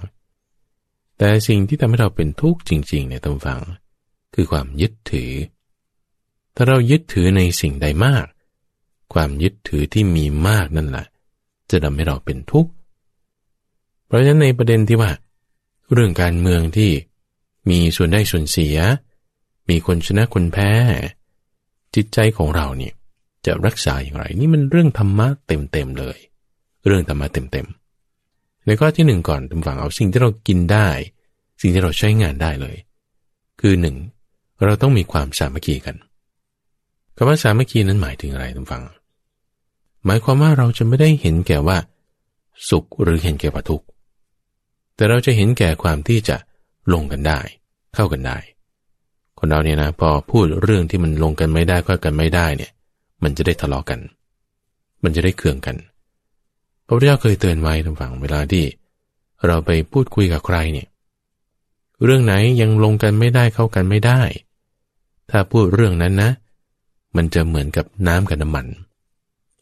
[1.18, 3.60] แต่สิ่งที่ทำให้เราเป็นทุกข์จริงๆเนี่ยต้องฟัง
[4.34, 5.32] คือความยึดถือ
[6.54, 8.26] ถ้าเรายึดถือในสิ่งใดมาก
[9.14, 11.06] ความยึดถือที่มีมากนั่นแหละ
[11.70, 12.70] จะทำให้เราเป็นทุกข์
[14.10, 15.10] เพราะฉะนั้นในประเด็นที่ว่า
[15.92, 16.90] เรื่องการเมืองที่
[17.70, 18.76] มีส่วนได้ส่วนเสีย
[19.68, 20.70] มีคนชนะคนแพ้
[21.94, 22.94] จิตใจของเราเนี่ย
[23.46, 26.18] จะรักษาอย่างไร นี่มันเรื่องธรรมะเต็มๆเลย
[26.86, 30.88] เรื่องธรรมะเต็มๆในข้อที่หนึ่งก่อนทำฝังเอาสิ่งที่เรากินได้
[31.60, 32.76] สิ่งที่เราใช้งานได้เลย
[33.60, 33.96] คือหนึ่ง
[34.64, 35.96] เราต้องมีความสามัคคีกัน
[37.16, 38.84] คำว่าสามัคคีนั้นหมายถึงอะไรทุกฝัง
[40.04, 41.76] หมายความว่าเราจะไม่ได้เห็นแก่ว่า
[42.68, 43.86] สุขหรือเห็นแก่ว่าทุกข์
[45.00, 46.36] แต่เราจะเห็นแก่ความที่จะ
[46.92, 47.40] ลงกันได้
[47.94, 48.38] เข้ากันได้
[49.38, 52.72] คนเราเนี่ยนะพอพูดเรื่องที่มันลงกันไม่ได้เข้ากันไม่ได้เนี่ย
[53.22, 54.00] มันจะได้ทะเลาะกัน
[55.02, 55.76] มันจะได้เคืองกัน
[56.86, 58.64] พระพุทธเจ้าเคยเตือนไว้ทางฝั่งเวลาที่
[59.46, 60.88] เราไปพูดคุยกับใครเนี่ย
[62.04, 64.20] เรื่องไหนยังลงกันไม่ได้เข้ากันไม่ได้
[65.30, 66.30] ถ้าพูดเรื่องนั้นนะ
[67.16, 68.66] มันจะเหมือนกับน้ำกับน้ำมัน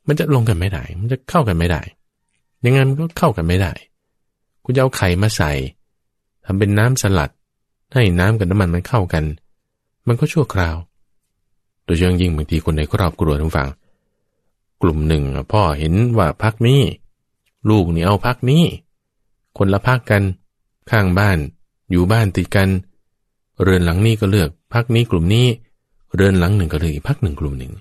[0.06, 1.82] มันจะลงกันไม่ได้ มันจะเข้ากันไม่ได้
[2.64, 3.72] ยังไงมันก็เข้ากันไม่ได้
[4.68, 5.52] คุณจะเอาไข่มาใส่
[6.44, 7.30] ทำเป็นน้ำสลัด
[7.92, 9.24] ให้น้ำกับน้ำมันมันเข้ากัน
[10.06, 10.76] มันก็ชั่วคราว
[11.84, 13.68] โดยเฉพาะยิ่งบางทีคนในครอบครัวทั้งฝั่ง
[14.82, 16.80] กลุ่มหนึ่งพ่อเห็นว่าพักนี้
[17.70, 18.64] ลูกนี่เอาพักนี้
[19.58, 20.22] คนละพักกัน
[20.90, 21.38] ข้างบ้าน
[21.90, 22.68] อยู่บ้านติดกัน
[23.62, 25.46] เรือนหลังนี้ก็เลือกพักนี้กลุ่มนี้
[26.14, 27.72] เรือนหลังหนึ่งก็เลยอีกพักหนึ่งกลุ่มหนึ่ง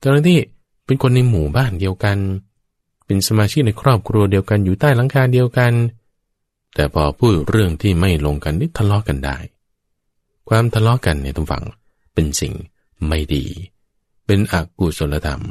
[0.00, 0.38] ตอนที่
[0.86, 2.18] เป็นคนในหมู่บ้านเดียวกัน
[2.51, 5.72] เป็นสมาชิกในครอบครัวเดียวกันอยู่ใต้หลังคาเดียวกัน
[6.74, 9.36] แต่พอพูดเรื่องที่ไม่ลงกันนี่ทะเลาะกันได้
[10.48, 11.62] ความทะเลาะกันเนี่ยต้องฟัง
[12.14, 12.52] เป็นสิ่ง
[13.08, 13.44] ไม่ดี
[14.26, 15.42] เป็นอกุศลธรรม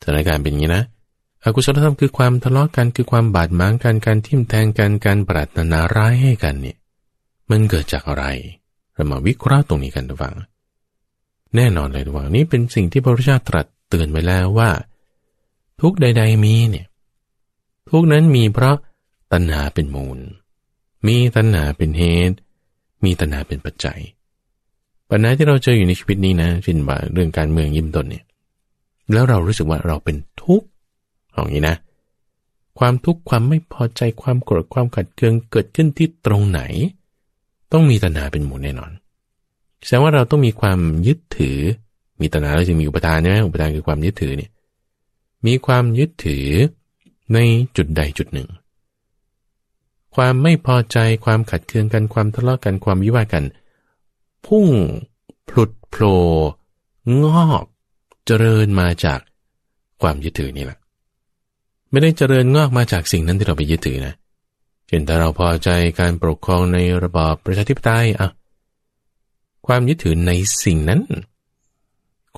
[0.00, 0.84] สถานการณ์เป็นอย่างนี้นะ
[1.44, 6.76] อกุศลธรรมคือความทะเลาะกันคือความบาดหมางกันการทิ่มแทงกันการปรารถนาร้ายให้กันเนี่ย
[7.50, 8.24] มันเกิดจากอะไร
[8.94, 10.34] เรามาวิเคราะห์ตรงนี้กันทุกฝัง
[11.56, 14.70] แน่นอนเลยทุกฝังนี้เป็นสิ่งที่พระพุทธเจ้าตรัสเตือนไว้แล้วว่า
[15.80, 16.86] ทุกใด ๆ มีเนี่ย
[17.90, 18.76] ทุกนั้นมีเพราะ
[19.32, 20.18] ตัณหาเป็นมูล
[21.06, 22.36] มีตัณหาเป็นเหตุ
[23.04, 24.00] มีตัณหาเป็นปัจจัย
[25.10, 28.24] ปัญหาที่เราเจออยู่ในชีวิตนี้นะเช่นว่าเรื่องการเมืองยิ้มต้นเนี่ย
[29.12, 30.66] แล้วเรารู้สึกว่าเราเป็นทุกข์
[31.32, 31.76] อย่างนี้นะ
[32.78, 36.60] ความทุกข์ความไม่พอใจความโกรธความขัดเคืองเกิดขึ้นที่ตรงไหน
[37.72, 38.90] ต้องมีตัณหาเป็นมูลแน่นอน
[39.84, 41.58] แสดงว่าเราต้องมีความยึดถือ
[42.20, 44.50] มีตัณหาแล้วจึงมีอุปทานใช่ไหมอุปทานคือความยึดถือเนี่ย
[45.46, 46.48] มีความยึดถือ
[47.34, 47.38] ใน
[47.76, 48.48] จุดใดจุดหนึ่ง
[50.14, 53.44] ความไม่พอใจความขัดเคืองกันความทะเลาะกันความวิวาทกัน
[54.46, 54.68] พุ่ง
[55.48, 56.16] พลุดโผล่
[57.22, 57.64] งอก
[58.26, 59.20] เจริญมาจาก
[60.02, 60.78] ความยึดถือนี่แหละ
[61.90, 64.14] ไม่ได้เจริญงอกมาจากสิ่งนั้นที่เราไปยึดถือนะ
[64.86, 65.68] เช่นถ้าเราพอใจ
[66.00, 68.28] การปกครองในระบอบประชาธิปไตยอะ
[69.66, 70.32] ความยึดถือใน
[70.64, 71.00] สิ่งนั้น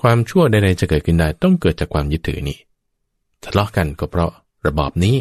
[0.01, 2.57] ความชั่วใดๆจะเกิดขึ้นได้ต้องเกิดจากความยึดถือนี่
[3.43, 4.31] ทะเลาะกันก็เพราะ
[4.67, 5.17] ระบอบนี้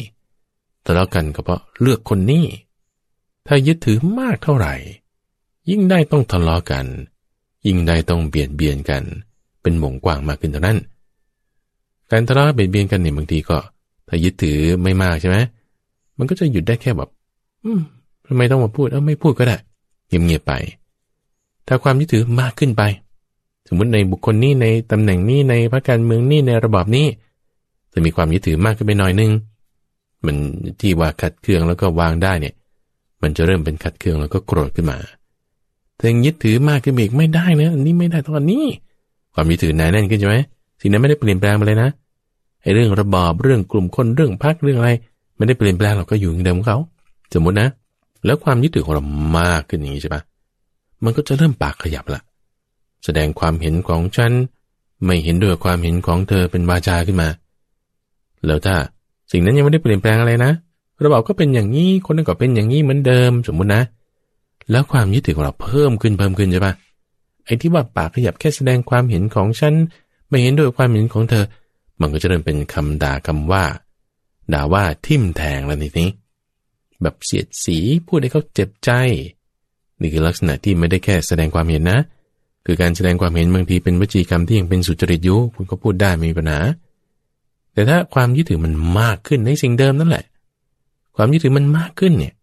[0.87, 2.45] ทะเลาะกันก็เพราะเลือกคนนี้
[3.47, 4.75] ถ้ายึดถือมากเท่าไหร่
[5.71, 6.87] ยิ่งได้ต้องทะเลาะกัน
[7.67, 9.03] ยิ่งได้ต้องเบียดเบียนกัน
[9.63, 10.79] เป็นหม่งกว้างมากขึ้นเท่านั้น
[12.11, 13.59] การทะเลาะเบียดเบียนกันเนี่ยบางทีก็
[14.09, 15.39] ถ้ายึดถือไม่มากใช่ไหม
[16.19, 17.11] มันก็จะหยุดได้แค่แบบ
[17.65, 17.81] อืม
[18.27, 19.57] ทำไมต้องมาพูดเออไม่พูดก็ได้
[20.09, 20.53] เงียบๆไป
[21.67, 22.83] ถ้าความยึดถือมากขึ้นไป
[23.69, 27.07] สมมติในบุคคลนี้ในตำแหน่งนี้ในพรรคการเมืองนี้ในระบอบนี้
[27.93, 29.31] จะมีความยึดถือมากขึ้นไปหน่อยนึง
[30.25, 30.37] มัน
[30.81, 32.55] ที่ว่าขัดเคืองแล้วก็วางได้เนี่ย
[33.23, 34.99] มันจะเริ่มเป็นขัดเคืองแล้วก็โกรธขึ้นมา
[35.97, 38.65] แต่ยังยึดถือมากขึ้นอีกไม่ได้นะอันนี้ไม่ได้ตอนนี้
[39.35, 40.37] ความยึดถือหนาแน่นขึ้นใช่ไหม
[40.81, 41.91] สิ่งนั้นไม่ได้เปลี่ยนแปลงไปเลยนะ
[42.63, 44.91] ไอ้เรื่องระบอบเรื่องกลุ่มคนเรื่องพักเรื่องอะไร
[45.37, 46.79] ไม่ได้เปลี่ยนแปลงเราก็อยู่อย่างเดิมของเขา
[47.35, 47.69] สมมตินะ
[48.25, 49.05] แล้วความยึดถือของเรา
[49.39, 50.23] มากขึ้นอย่างนี้ใช่ปะ
[51.05, 52.21] มันก็จะเริ่มปากขยับละ
[53.05, 54.33] แสดงความเห็นของฉัน
[55.05, 57.29] ไม่เห็นด้วยความเห็นของเธอเป็นวาจาขึ้นมา
[58.47, 58.77] แล้วถ้า
[59.33, 60.53] สิ่งนั้นยังไม่ได้เปลี่ยนแปลงอะไรนะ
[61.05, 63.83] ระบอบก็เป็นอย่างนี้ คนนั้นก็เป็นอย่างนี้เหมือนเดิมสมมุตินะ
[64.71, 66.73] แล้วความยึดถือของเราเพิ่มขึ้นเพิ่มขึ้นใช่ปะ
[67.45, 69.75] ไอ้ที่ว่าปากขยับแค่แสดงความเห็นของฉัน
[70.29, 71.45] ไม่เห็นด้วยความเห็นของเธอ
[72.01, 73.65] มันก็จะเริ่มเป็นคำด่าคำว่า
[74.53, 76.11] ด่าว่าทิมแทงแล้วทีนี้
[77.03, 78.91] แบบเสียดสีพูดให้เขาเจ็บใจ
[80.01, 81.99] นี่คือลักษณะที่ไม่ได้แค่แสดงความเห็นนะ
[82.67, 86.59] คือการแสดงความเห็นบางทีเป็นวจีกรรมที่ยังเป็นสุจริตอยู่คุณก็พูดได้ไม่มีปัญหา
[87.73, 90.25] แต่ถ้าความยึดถือมันมากขึ้นในสิ่งเดิมนั่นแหละ
[91.17, 92.35] ความยึดถือมันมากขึ้นเนี่ย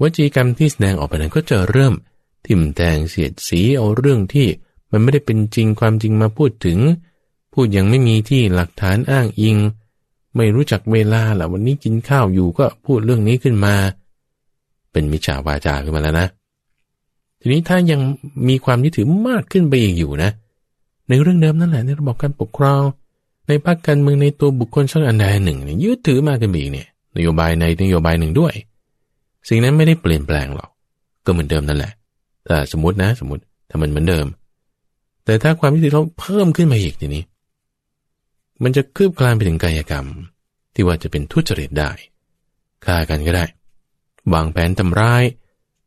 [0.00, 1.94] วจีกรรมที่แสดงออกไปนั้นก็จะเริ่ม
[2.46, 4.48] ทิมแทงเสียดสีเอาเรื่องที่
[4.90, 6.78] มันไม่ได้เป็นจริงความจริงมาพูดถึง
[7.52, 9.56] พูดยังไม่มีที่หลักฐานอ้างอิง
[10.36, 13.74] ไม่รู้จักเวลาแหละวันนี้กินข้าวอยู่ก็พูดเรื่องนี้ขึ้นมา
[14.92, 16.26] เป็นมิจฉาวาจาขึ้นมาแล้วนะ
[17.40, 18.00] ทีนี้ถ้ายัง
[18.48, 20.30] มีความยึดถือมากขึ้นไปอีกอยู่นะ
[21.08, 22.82] ในเรื่องเดิมนั่นแหละในระบบการปกครอง
[23.48, 28.54] ในพรรคการเมืองในตัวบุคคลสักอันใดหนึ่งยึดถือมากขึ้นไปอีกเนี่ยนโยบายในนโยบายหนึ่งด้วย
[29.48, 30.70] สิ่งนั้นไม่ได้เปลี่ยนแปลงหรอก
[31.24, 31.92] ก็เหมือนเดิมนั่นแหละ
[32.44, 34.26] แต่สมมตินะ สมมติถ้ามันเหมือนเดิม
[35.24, 37.24] แต่ถ้าความยึดถือเขาเพิ่มขึ้นมาอีกทีนี้
[38.62, 40.06] มันจะคืบคลานไปถึงกายกรรม
[40.74, 41.90] ที่ว่าจะเป็นทุจริตได้
[42.84, 43.44] ฆ่ากันก็ได้
[44.32, 45.24] วางแผนทำร้าย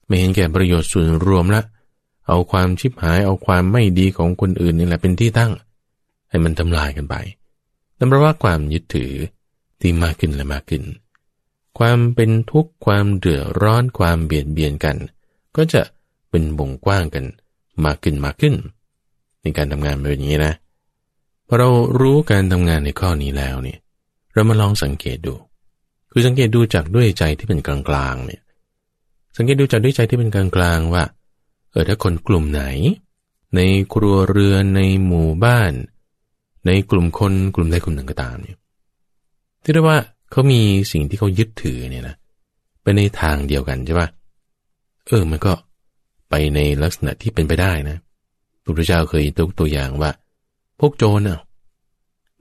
[0.08, 1.62] ไม่เห็นแก่ประโยชน์ส่วนรวมละ
[2.28, 5.52] เอาความชิบหายเอาความไม่ดีของคนอื่นนี่แหละเป็นที่ตั้ง
[6.30, 7.16] ให้มันทำลายกันไป
[8.02, 9.14] นั่นแปลว่าความยึดถือ
[9.82, 10.84] ที่มากขึ้นและมากขึ้น
[11.80, 14.98] ความเป็นทุกข์ความเดือดร้อนความเบียดเบียนกัน
[15.56, 15.82] ก็จะ
[16.30, 17.26] เป็นวงกว้างกัน
[17.86, 18.56] มากขึ้นมากขึ้น
[19.42, 20.54] ในการทำงานเป็นอย่างนี้นะ
[21.48, 23.80] พอเรารู้การทำงานในข้อนี้แล้วเนี่ย
[24.34, 25.34] เรามาลองสังเกตดู
[26.12, 27.78] คือสังเกตดูจากด้วยใจที่เป็นกลา
[28.14, 28.42] งๆเนี่ย
[29.38, 31.04] สังเกตดูจากด้วยใจที่เป็นกลางๆว่า
[31.72, 32.64] เออถ้าคนกลุ่มไหน
[33.56, 33.60] ใน
[33.94, 35.72] ครัวเรือนในหมู่บ้าน
[36.66, 38.58] ในกลุ่มคนกลุ่มใดกลุ่มหนึ่งก็ตามเนี่ย
[39.64, 40.00] ที่เรียกว่า
[40.32, 42.16] เขามีสิ่งที่เขายึดถือเนี่ยนะ
[42.82, 44.10] เป็นในทางเดียวกันใช่ปะ
[45.08, 45.54] เออมันก็
[46.30, 47.98] ไปในลักษณะที่เป็นไปได้นะ
[48.64, 50.12] พระพุทธเจ้าเคยยกตัวอย่างว่า
[50.80, 51.40] พวกโจรน่ะ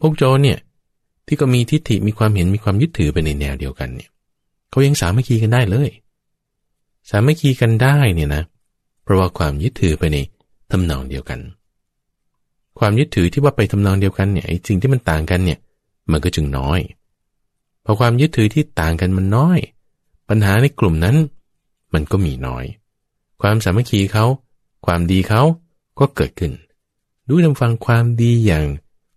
[0.00, 0.58] พวกโจรเนี่ย
[1.26, 4.10] ที่ก็มีทิฏฐิมีความเห็นมีความยึดถือไปในแนวเดียวกันเนี่ย
[4.70, 5.90] เขายังสามัคคีกันได้เลย
[7.10, 8.42] สามัคคีกันได้เนี่ยนะ
[9.02, 10.18] เพราะว่าความยึดถือไปใน
[10.70, 11.40] ทำนองเดียวกัน
[12.80, 15.58] ความยึดถือที่ว่าไปทำนองเดียวกันเนี่ยสิ่งที่มันต่างกันเนี่ย
[16.10, 16.80] มันก็จึงน้อย
[17.84, 19.58] พอความยึดถือที่ต่างกันมันน้อย
[20.28, 21.16] ปัญหาในกลุ่มนั้น
[21.94, 22.64] มันก็มีน้อย
[23.42, 24.24] ความสามัคคีเขา
[24.86, 25.42] ความดีเขา
[25.98, 26.52] ก็เกิดขึ้น
[27.28, 28.64] ดูทำฟังความดีอย่าง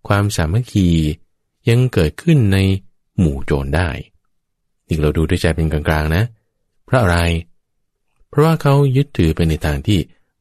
[0.08, 0.86] ความสามัคคี
[1.68, 2.58] ยังเกิดขึ้นใน
[3.18, 3.88] หมู่โจรได้
[4.88, 6.22] นี่เราดูด้วยใจเป็นกลางๆนะ
[6.84, 7.18] เพราะอะไร
[8.28, 9.98] เพราะว่าเขายึดถือไปในทางที่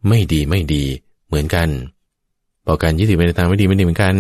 [0.08, 0.84] ไม่ดีไม่ดี
[1.28, 1.70] เหมือนกัน
[2.66, 4.16] พอการยึดถือไปในทางไม่ดีไม่ดีเหมือนกัน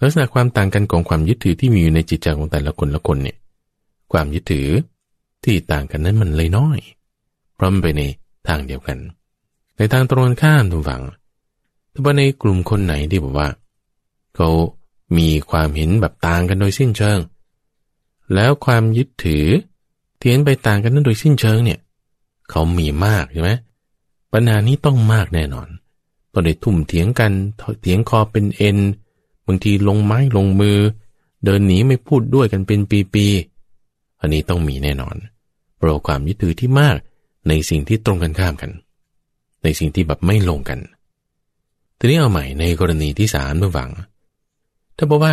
[0.00, 3.36] ลักษณะความต่างกันของความยึดถือที่มีอยู่ในจิตใจของแต่ละคนละคนเนี่ย
[4.12, 4.68] ความยึดถือ
[5.44, 6.78] ที่ต่างกันนั้นมันเลยน้อย
[7.54, 8.02] เพราะมันไปใน
[8.48, 8.98] ทางเดียวกัน
[9.76, 11.02] ในทางตรงกันข้ามทุกฝั่ง
[11.90, 13.48] แต่ว่าในกลุ่มคนไหนที่บอกว่า
[14.36, 14.48] เขา
[15.18, 17.18] มีความเห็นแบบต่างกันโดยสิ้นเชิง
[18.34, 19.46] แล้วความยึดถือ
[20.18, 21.78] เทียนไปต่างกันนั้นโดยสิ้นเชิงเนี่ย
[22.50, 23.50] เขามีมากใช่ไหม
[24.32, 25.68] ปัญหานี้ต้องมากแน่นอน
[26.32, 27.32] ตอนได้ทุ่มเถียงกัน
[27.82, 28.78] เถียงคอเป็นเอ็น
[29.46, 30.78] บางทีลงไม้ลงมือ
[31.44, 32.80] เดินหนีไม่พูดด้วยกันเป็น
[33.14, 35.16] ปีๆอันนี้ต้องมีแน่นอน
[35.76, 36.96] เพราะความยึดถือที่มาก
[37.48, 38.70] ในสิ่งที่ตรงกันข้ามกัน
[39.62, 40.78] ในสิ่งที่แบบไม่ลงกัน
[41.98, 43.90] ทีนี้เอาใหม่ในกรณีที่สามเพื่อฟัง
[44.96, 45.32] ถ้าบอกว่า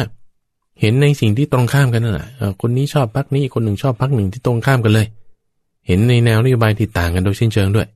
[0.79, 2.29] เห็นในสิ่งที่ตรงข้ามกันนั่นแหละ
[2.61, 5.07] คนนี้ชอบพักนี้คนหนึ่งชอบพักหนึ่งที่ตรงข้ามกันเลย
[5.87, 7.87] เห็นในแนวนโยบายที่ต่างกันโดยสิ้นเชิงด้วย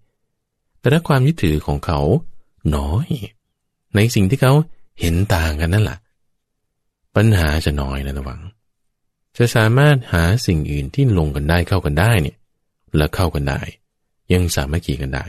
[0.79, 1.99] แต่ถ้าความยึดถือของเขา
[2.75, 3.07] น้อย
[3.95, 4.53] ในสิ่งที่เขา
[4.99, 5.97] เห็นต่างกันนั่นแหละ
[7.15, 8.41] ปัญหาจะน้อยนะระวัง
[9.37, 12.37] จะสามารถหาสิ่งอื่นที่ลงกันได้เข้ากันได้เนี่ย
[12.97, 13.61] และเข้ากันได้
[14.33, 15.25] ยังสามารถขี่กันได้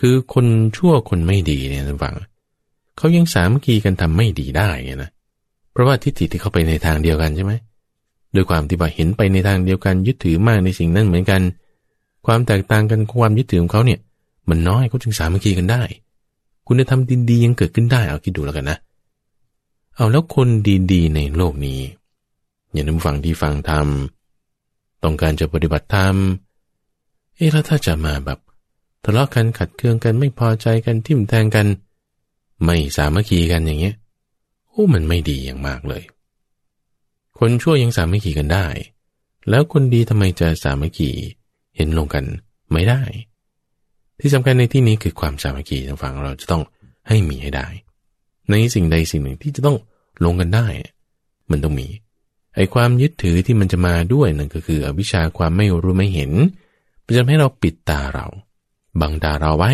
[0.00, 2.14] คือคนชั่วคนไม่ดีเนี่ยท่านฟัง
[2.96, 5.10] เขายังสามัคคีกันทำไม่ดีได้เนี่ยนะ
[5.72, 7.52] เพราะว่าทิฏฐิที่เขาไปในทางเดียวกันใช่ไหม
[8.32, 11.40] โดยความที่ว่าเห็นไปในทางเดียวกันยึดถือมากในสิ่งนั้นเหมือนกัน
[12.26, 14.00] ความแตกต่างกันความยึดถือของเขาเนี่ย
[14.48, 15.82] มันน้อยเขาจึงสามัคคีกันได้
[16.70, 17.00] คุณธรรม
[17.30, 18.78] ดีๆยังเกิดขึ้นได้เอาคิดดูแล้วกันนะ
[19.96, 20.48] เอาแล้วคน
[20.92, 21.80] ดีๆในโลกนี้
[22.72, 23.86] อย่างนั้นฟังที่ฟังธรรม
[25.02, 26.14] ต้องการจะปฏิบัติธรรม
[27.36, 28.38] เอ๊ะแล้วถ้าจะมาแบบ
[29.04, 31.66] ทะเลาะกันขัดเคืองกันไม่พอใจกันทิ่มแทงกัน
[32.64, 33.94] ไม่สามัคคีกันอย่างเงี้ย
[34.68, 36.02] โอ้มันไม่ดีอย่างมากเลย
[37.38, 38.66] คนชั่วยังสามัคคีกันได้
[39.48, 41.10] แล้วคนดีทำไมจะสามัคคี
[41.76, 42.24] เห็นลงกัน
[42.72, 43.02] ไม่ได้
[44.20, 46.62] ที่สำคัญในที่นี้คือความสามัคคีทางฝั่งเราจะต้อง
[47.08, 47.66] ให้มีให้ได้
[48.50, 49.76] ในสิ่งใดสิ่งหนึ่งที่จะต้อง
[50.24, 50.66] ลงกันได้
[51.50, 51.88] มันต้องมี
[52.54, 56.32] ไอ้ความยึดถือที่มันจะมาด้วยนั่นก็คืออวิชชาความไม่รู้ไม่เห็น
[57.04, 58.26] มันจะให้เราปิดตาเรา
[59.00, 59.70] บังตาเราไว้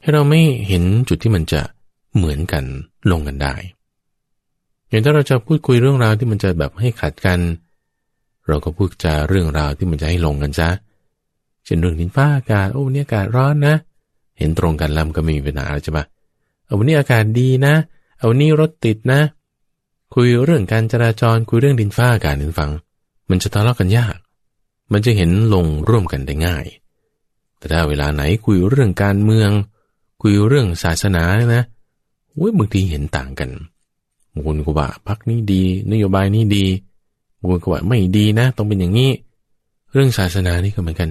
[0.00, 1.60] ให้เราไม่เห็นจุดที่มันจะ
[2.16, 2.64] เหมือนกัน
[3.10, 3.54] ลงกันได้
[4.88, 7.38] อย่างถ้าเราจะพูดคุยเรื่องราวที่มันจะแบบให้ขัดกัน
[8.48, 13.74] เราก็พูดจาเรื่องราวที่มันจะให้ลงกันซะเช่นเรื่องดินฟ้าอากาศโอ้วันนี้อากาศร้อนนะ
[14.38, 16.04] เห็นตรงกันแล้วก็ไม่มีปัญหาใช่ปะ
[16.64, 17.74] เอาวันนี้อากาศดีนะ
[18.18, 19.20] เอาวันนี้รถติดนะ
[20.14, 22.70] คุยเรื่องการจราจรคุยเรื่องดินฟ้าอากาศดินฟัง
[23.30, 24.16] มันจะทะเลาะกันยาก
[24.92, 26.66] มันจะเห็นลงร่วมกันได้ง่าย
[27.58, 29.50] แต่ถ้าเวลาไหนคุยเรื่องการเมือง
[30.22, 31.62] คุยเรื่องศาสนาเนี่ยนะ
[32.36, 33.50] เว้ยบางทีเห็นต่างกัน
[34.32, 36.66] บางคนก็ว่าพักนี้ดี นโยบายนี้ดี
[37.38, 39.10] บางคนก็ว่าไม่ดีนะ ต้องเป็นอย่างนี้
[39.92, 41.10] เรื่องศาสนานี่ก็เหมือนกัน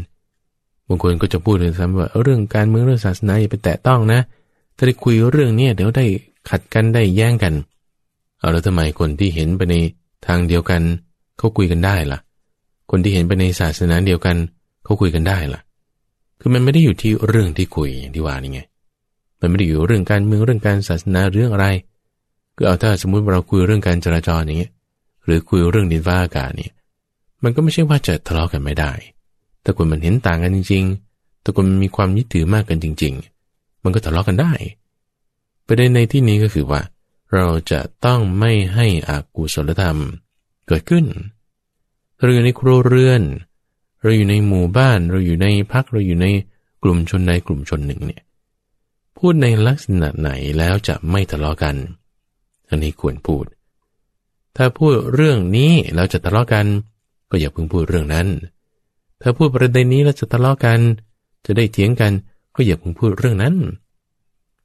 [0.88, 4.19] บางคนก็จะพูดเลยซ้ำว่าเรื่องการเมืองเรื่องศาสนาอย่าไปแตะต้องนะ
[4.76, 6.06] ถ้าได้คุยเรื่องนี้เดี๋ยวได้
[6.50, 7.54] ขัดกันได้แย่งกัน
[8.39, 9.76] เอาแล้วทำไมคนที่เห็นไปใน
[10.28, 10.82] ทางเดียวกัน
[11.38, 12.19] เขาคุยกันได้ล่ะ
[12.91, 14.36] คนที่เห็นไปในศาสนาเดียวกัน
[14.84, 15.62] เขาคุยกันได้ล่ะ
[16.39, 18.60] คือมันไม่ได้อยู่ที่เรื่องที่คุยอย่างที่ว่านี่ไง
[19.39, 21.67] มันไม่ได้อยู่เรื่องการเมืองเรื่องการศาสนาเรื่องอะไร
[22.58, 24.71] ก็เอาถ้าสมมุติเราคุยเรื่องการจราจรอย่างเงี้ย
[25.26, 26.71] หรือคุยเรื่องดินฟ้าอากาศเนี่ย
[27.43, 28.91] มันก็ไม่ใช่ว่าจะทะเลาะกันไม่ได้
[29.65, 33.13] แต่คนมันเห็นต่างกันจริงๆแต่คนมันมีความยึดถือมากกันจริง
[33.49, 34.54] ๆ มันก็ทะเลาะกันได้
[35.67, 36.82] ประเด็นในที่นี้ก็คือว่า
[37.34, 39.99] เราจะต้องไม่ให้อากุศลธรรม
[40.67, 41.06] เกิดขึ้น
[42.19, 43.21] เราอยู่ในครัวเรือน
[44.01, 46.28] เราอยู่ในหมู่บ้าน เราอยู่ในพัก เราอยู่ใน
[46.84, 48.23] กลุ่มชนใดกลุ่มชนหนึ่งเนี่ย
[49.17, 51.75] พูดในลักษณะไหนแล้วจะไม่ทะเลาะกัน
[52.69, 53.45] อันนี้ควรพูด
[54.56, 56.65] ถ้าพูดเรื่องนี้แล้วจะทะเลาะกัน
[57.30, 58.28] ก็อย่าเพิ่งพูดเรื่องนั้น
[59.21, 60.80] ถ้าพูดประเด็นนี้แล้วจะทะเลาะกัน
[61.45, 62.12] จะได้เถียงกัน
[62.56, 63.56] ก็อย่าเพิ่งพูดเรื่องนั้น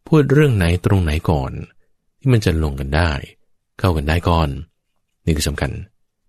[0.09, 1.53] พูดเรื่องไหนตรงไหนก่อน
[2.19, 3.11] ที่มันจะลงกันได้
[3.79, 4.49] เข้ากันได้ก่อน
[5.25, 5.71] นี่คือสำคัญ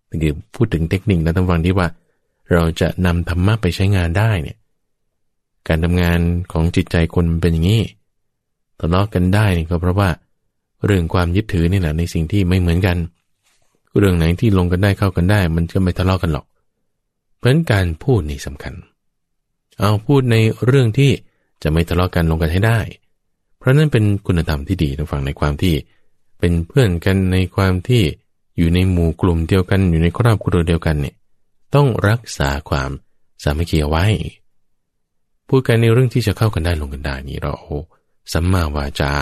[0.10, 1.88] นี่คือพูดถึงเทคนิคนะท่านฟังที่ว่า
[2.53, 4.57] เราจะนำธรรมะไปใช้งานได้เนี่ย
[5.67, 6.19] การทำงาน
[6.51, 7.81] ของจิตใจคนเป็นอย่างนี้
[8.79, 10.10] ทะเลาะกันได้นี่ก็เพราะว่า
[10.86, 12.97] เรื่องความยึดถือนี่แหละในสิ่งที่ไม่เหมือนกัน
[13.97, 16.45] เรื่องไหนที่ลงกันได้เข้ากันได้ มันก็ไม่ทะเลาะกันหรอก
[17.41, 18.73] เพราะนั้นการพูดนี่สำคัญ
[19.80, 21.12] เอาพูดในเรื่องที่
[21.63, 22.80] จะไม่ทะเลาะกันลงกันให้ได้
[23.58, 25.75] เพราะนั่นเป็นคุณธรรมที่ดีทางฝั่งในความที่
[26.39, 28.04] เป็นเพื่อนกันในความที่
[28.58, 31.15] อยู่ในหมู่กลุ่มเดียวกันอยู่ในครอบครัวเดียวกันเนี่ย
[31.75, 32.89] ต้องรักษาความ
[33.43, 34.06] สามัคคีไว้
[35.47, 37.54] พูดกันในเรื่องที่จะเข้ากันได้ลงกันได้นี่เรา
[38.34, 39.13] สัมมาวาจา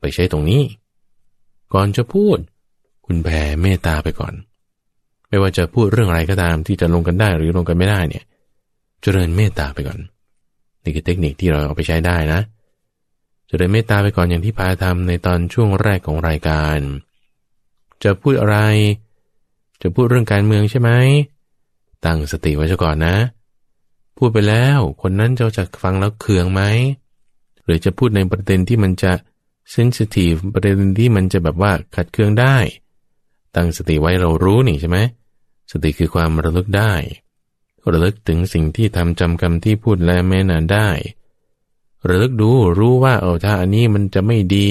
[0.00, 0.62] ไปใช้ตรงนี้
[1.72, 2.38] ก่อนจะพูด
[3.06, 4.34] คุณแผ่เมตตาไปก่อน
[5.28, 8.24] ไม่ว่าจะพูดเรื่องอะไรก็ตามที่จะลงกันได้หรือลงกันไม่ได้เนี่ย
[9.02, 9.98] เจริญเมตตาไปก่อน
[10.82, 12.40] นี่คือเทคนิคที่เราเอาไปใช้ได้นะ
[13.48, 16.78] จะได้เมตตาไปก่อนอย่างที่พาทำในตอนช่วงแรกของรายการ
[18.04, 18.58] จะพูดอะไร
[19.82, 20.90] จะพูดเรื่องการเมืองใช่ไหม
[22.04, 23.16] ตั้งสติไว้ก่อนนะ
[24.16, 26.62] พูดไปแล้วคนนั้นจะจะฟังแล้วเคืองไหม
[27.64, 29.12] หรือจะพูดในประเด็นที่มันจะ
[29.70, 32.56] เซนซิทีฟประเด็นที่มันจะแบบว่าขัดเคืองได้
[33.54, 34.98] ตั้งสติไว้เรารู้นี่ใช่ไหม
[35.70, 36.92] สติคือความระลึกได้
[37.92, 40.88] ระลึกถึงสิ่งที่ทำจำคำที่พูดและแม่นานได้
[42.08, 44.68] ระลึกดูรู้ว่าเออถ้าอันนี้มันจะไม่ดี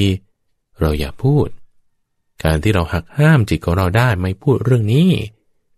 [0.79, 1.47] เราอย่าพูด
[2.43, 5.09] การที่เราหักห้ามจิตของเราได้ไม่พูดเรื่องนี้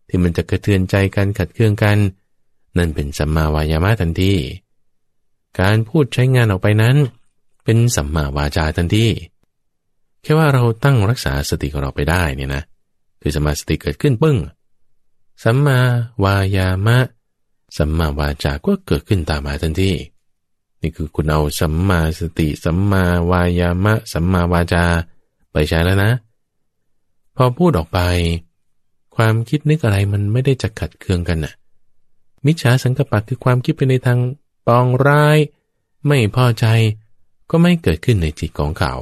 [0.08, 1.98] ที่มันจะกระเทือนใจกันขัดเคืองกัน
[2.78, 4.34] นั่นเป็นสัมมาวายามะทันที
[5.60, 6.96] การพูดใช้งานออกไปนั้น
[7.64, 9.06] เป็นสัมมาวาจาทันที
[10.22, 12.64] แค่ว่าเราตั้งรักษาสติของเราไปได้เนี่ยนะ
[13.22, 14.38] คือสมาสติเกิดขึ้นปึ้ง
[15.44, 15.80] สัมมา
[16.24, 16.98] วายามะ
[17.78, 19.92] สัมมาวาจาก็เกิดขึ้นตามมาทันที
[20.82, 24.86] นี่คือคุณเอาสัมมาสติ สัมมาวายามะ สัมมาวาจา
[25.52, 26.12] ไปใช้แล้วนะ
[27.36, 28.00] พอพูดออกไป
[29.16, 31.54] ความคิดนึกอะไรมันไม่ได้จะขัดเคืองกันน่ะ
[32.46, 34.20] มิจฉาสังกปะคือความคิดไปในทาง
[34.68, 35.38] ปองร้าย
[36.08, 36.66] ไม่พอใจ
[37.50, 38.94] ก็ไม่เกิดขึ้นในจิตของเขา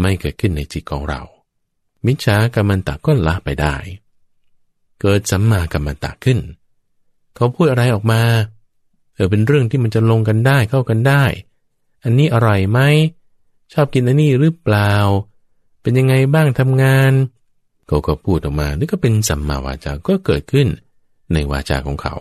[0.00, 1.20] ไม่เกิดขึ้นในจิตของเรา
[2.06, 3.76] มิจฉากรรมันตะก็ละไปได้
[5.00, 6.38] เกิดสัมมากรรมันตะขึ้น
[7.34, 8.22] เขาพูดอะไรออกมา
[9.14, 11.24] เออเป็นเรื่องที่มันจะลงกันได้เข้ากันได้
[12.04, 12.80] อันนี้อร่อยไหม
[13.72, 14.92] ชอบกินอันนี้หรือเปล่า
[15.80, 17.12] เป็นยังไงบ้างทำงาน
[17.88, 20.68] ก็ก็พูดออกมานี่ก็เป็นสัมมาวาจาก็เกิดขึ้น
[21.32, 22.16] ในวาจาของเขา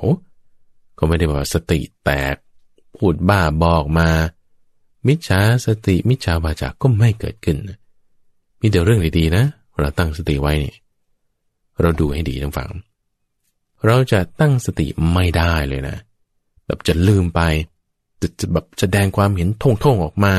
[0.97, 2.35] ก็ไม่ได้บอกสติแตก
[2.95, 4.09] พูดบ้าบอกมา
[5.07, 7.57] มิจฉาสติมิจฉาวาจาก็ไม่เกิดขึ้น
[8.59, 9.45] มีแต่เรื่องดีๆนะ
[9.79, 10.75] เราตั้งสติไว้เนี่ย
[11.81, 12.69] เราดูให้ดีทั้งฝัง
[13.85, 15.97] เราจะตั้งสติไม่ได้เลยนะ
[16.65, 17.41] แบบจะลืมไป
[18.21, 20.35] จะจะแบบแสดงความเห็นท่งๆออกมา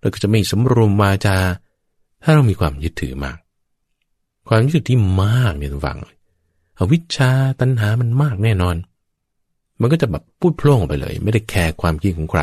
[0.00, 1.36] แล้วก็จะไม่สำรวมวาจา
[2.22, 3.38] ถ้าเรามีความยึดถือมาก
[4.48, 5.98] ความยึดถือที่มากเนี่ยทุกฝัง
[6.78, 8.76] อวิชชาตัณหามันมากแน่นอน
[9.80, 12.42] มันก็จะแบบพูดโพล่งไปเลย ไม่ได้แคร์ความคิดของใคร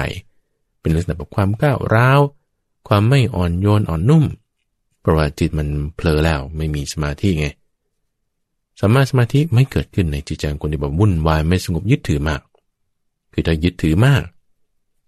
[0.81, 2.19] เป็นลักษณะแบบความก้าวร้าว
[2.87, 4.23] ความไม่อ่อนโยนอ่อนนุ่ม
[5.05, 7.47] เพราะว่าจิตมันเผลอแล้วไม่มีสมาธิไง
[8.79, 12.41] สมาสมาธิไม่เกิดขึ้นในจิตใจคนที่แบบวุ่นวายไม่สงบยึดถือมาก
[13.33, 14.23] คือถ้ายึดถือมาก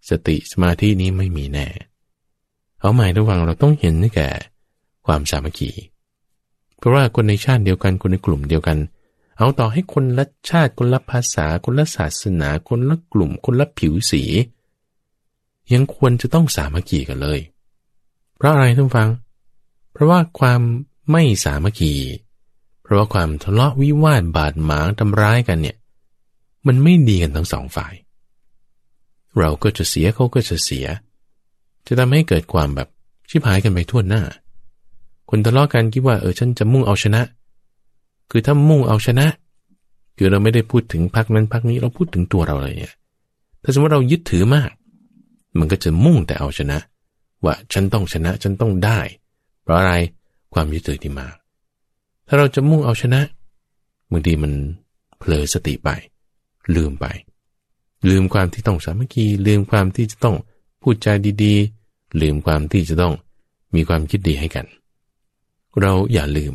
[0.10, 1.68] สติสมาธินี้ไม่มีแน่
[2.80, 4.30] เอาหมายระวังเราต้องเห็นนี่แก่
[5.06, 5.72] ความสามัคคี
[6.78, 8.78] เพราะว่าคนในชาติเดียวกันคนในกลุ่มเดียวกัน
[9.38, 14.24] เอาต่อให้คนละชาติคนละภาษา คนละศาสนา คนละกลุ่ม คนละผิวสี
[15.74, 17.40] ยังควรจะต้องสามัคคีกันเลย
[18.38, 19.10] เพราะอะไรท่านฟัง
[19.98, 20.62] เพราะว่าความ
[21.12, 21.94] ไม่สามัคคี
[22.84, 25.78] เพราะว่าความทะเลาะวิวาทบาดหมางทำร้ายกันเนี่ย
[26.68, 27.94] มันไม่ดีกันทั้งสองฝ่าย
[29.40, 30.86] เราก็จะเสียเขาก็จะเสีย
[31.86, 32.88] จะทำให้เกิดความแบบ
[33.30, 34.24] ชิบหายกันไปทั่วหน้า
[35.30, 37.22] คนทะเลาะกันคิดว่าเออฉันจะมุ่งเอาชนะ
[38.32, 39.28] คือถ้ามุ่งเอาชนะ
[40.18, 42.94] คือเราไม่ได้พูดถึงพักนั้นพักนี้เราพูดถึงตัวเราเลยเนี่ย
[43.64, 44.70] ถ้าสมมติเรายึดถือมาก
[45.60, 46.78] มันก็จะมุ่งแต่เอาชนะ
[47.44, 49.00] ว่าฉันต้องชนะฉันต้องได้
[49.68, 49.96] เพราะอะไร
[50.54, 51.36] ความยึดถือที่มาก
[52.28, 53.22] ถ้าเราจะมุ่งเอาชนะ
[54.12, 54.54] บางทีมัน
[55.18, 55.90] เผลอสติไป
[56.76, 57.06] ลืมไป
[58.10, 60.36] ลืมความที่ต้องสามัคคีลืมความที่จะต้อง
[60.82, 61.14] พูดจา
[61.44, 63.14] ดีๆ ลืมความที่จะต้อง
[63.76, 64.66] มีความคิดดีให้กัน
[65.80, 66.54] เราอย่าลืม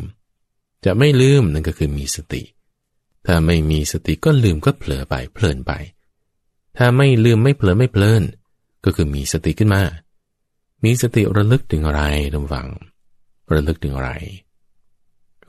[0.84, 2.42] จะไม่ลืมนั่นก็คือมีสติ
[3.26, 5.72] ถ้าไม่มีสติก็ลืมก็เผลอไปเพลินไป
[6.76, 8.22] ถ้าไม่ลืมไม่เผลอไม่เพลิน
[8.84, 9.82] ก็คือมีสติขึ้นมา
[10.84, 12.02] มีสติระลึกถึงอะไร
[12.34, 12.68] ลำวัง
[13.52, 14.10] ระลึกถึงอะไร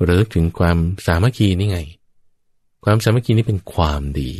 [0.07, 1.79] ระลึกถึงความสามัคคีนี่ไง
[2.85, 4.31] ความสามัคคีนี่เป็นความดี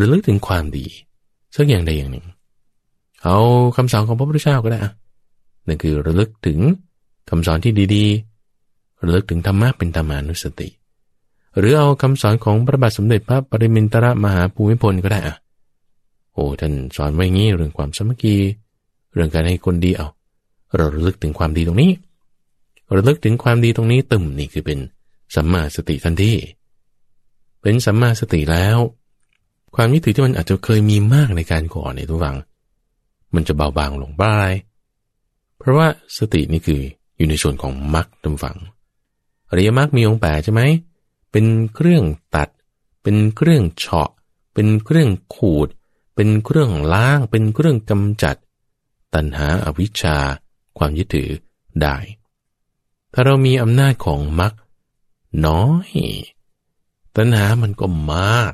[0.00, 0.86] ระลึกถึงความดี
[1.56, 2.26] สักอย่างใดอย่างหนึ่ง
[3.24, 3.36] เอา
[3.76, 4.92] คำสอนของพระพุทธเจ้าก็ได้อะ
[5.66, 6.58] นั่นคือระลึกถึง
[7.30, 10.68] คำสอนที่ดีๆระลึกถึงธรรมะเป็นธรรมานุสติ
[11.58, 15.36] หรือเอาคำสอนของพระบาทสมเด็จพระปริมินทรมหาภูมิพลก็ได้อะ
[16.32, 18.34] โอ้ท่านสอนไว้งี้เรื่องความสามัคคี
[19.12, 20.08] เรื่องการให้คนดีเอา
[20.76, 21.90] เราระลึกถึงความดีตรงนี้
[22.94, 24.78] ระลึกถึงความดีตรงนี้ตึมนี่คือเป็น
[25.34, 26.32] สัมมาสติทันที
[27.62, 28.78] เป็นสัมมาสติแล้ว
[29.74, 32.36] ความยึดถือที่มันอาจจะเคยมีมากในการก่อนในทุกฝัง
[33.34, 34.52] มันจะเบาบางลงบ้าย
[35.58, 36.82] เพราะว่าสตินี่คือ
[37.16, 38.58] อยู่ในส่วนของมรรคทุกฝัง
[39.50, 40.62] อริยมรรคมีองค์แปดใช่ไหม
[41.32, 42.48] เป็นเครื่องตัด
[43.02, 44.10] เป็นเครื่องเฉาะ
[44.54, 45.68] เป็นเครื่องขูด
[46.14, 48.36] เป็นเครื่องล้าง เป็นเครื่องกำจัด
[49.14, 50.18] ตัณหาอาวิชชา
[50.78, 51.30] ความยึดถือ
[51.82, 51.96] ได้
[53.12, 54.52] ถ้าเรามีอำนาจของมรรค
[55.46, 55.90] น้อย
[57.16, 58.52] ตัณหามันก็มาก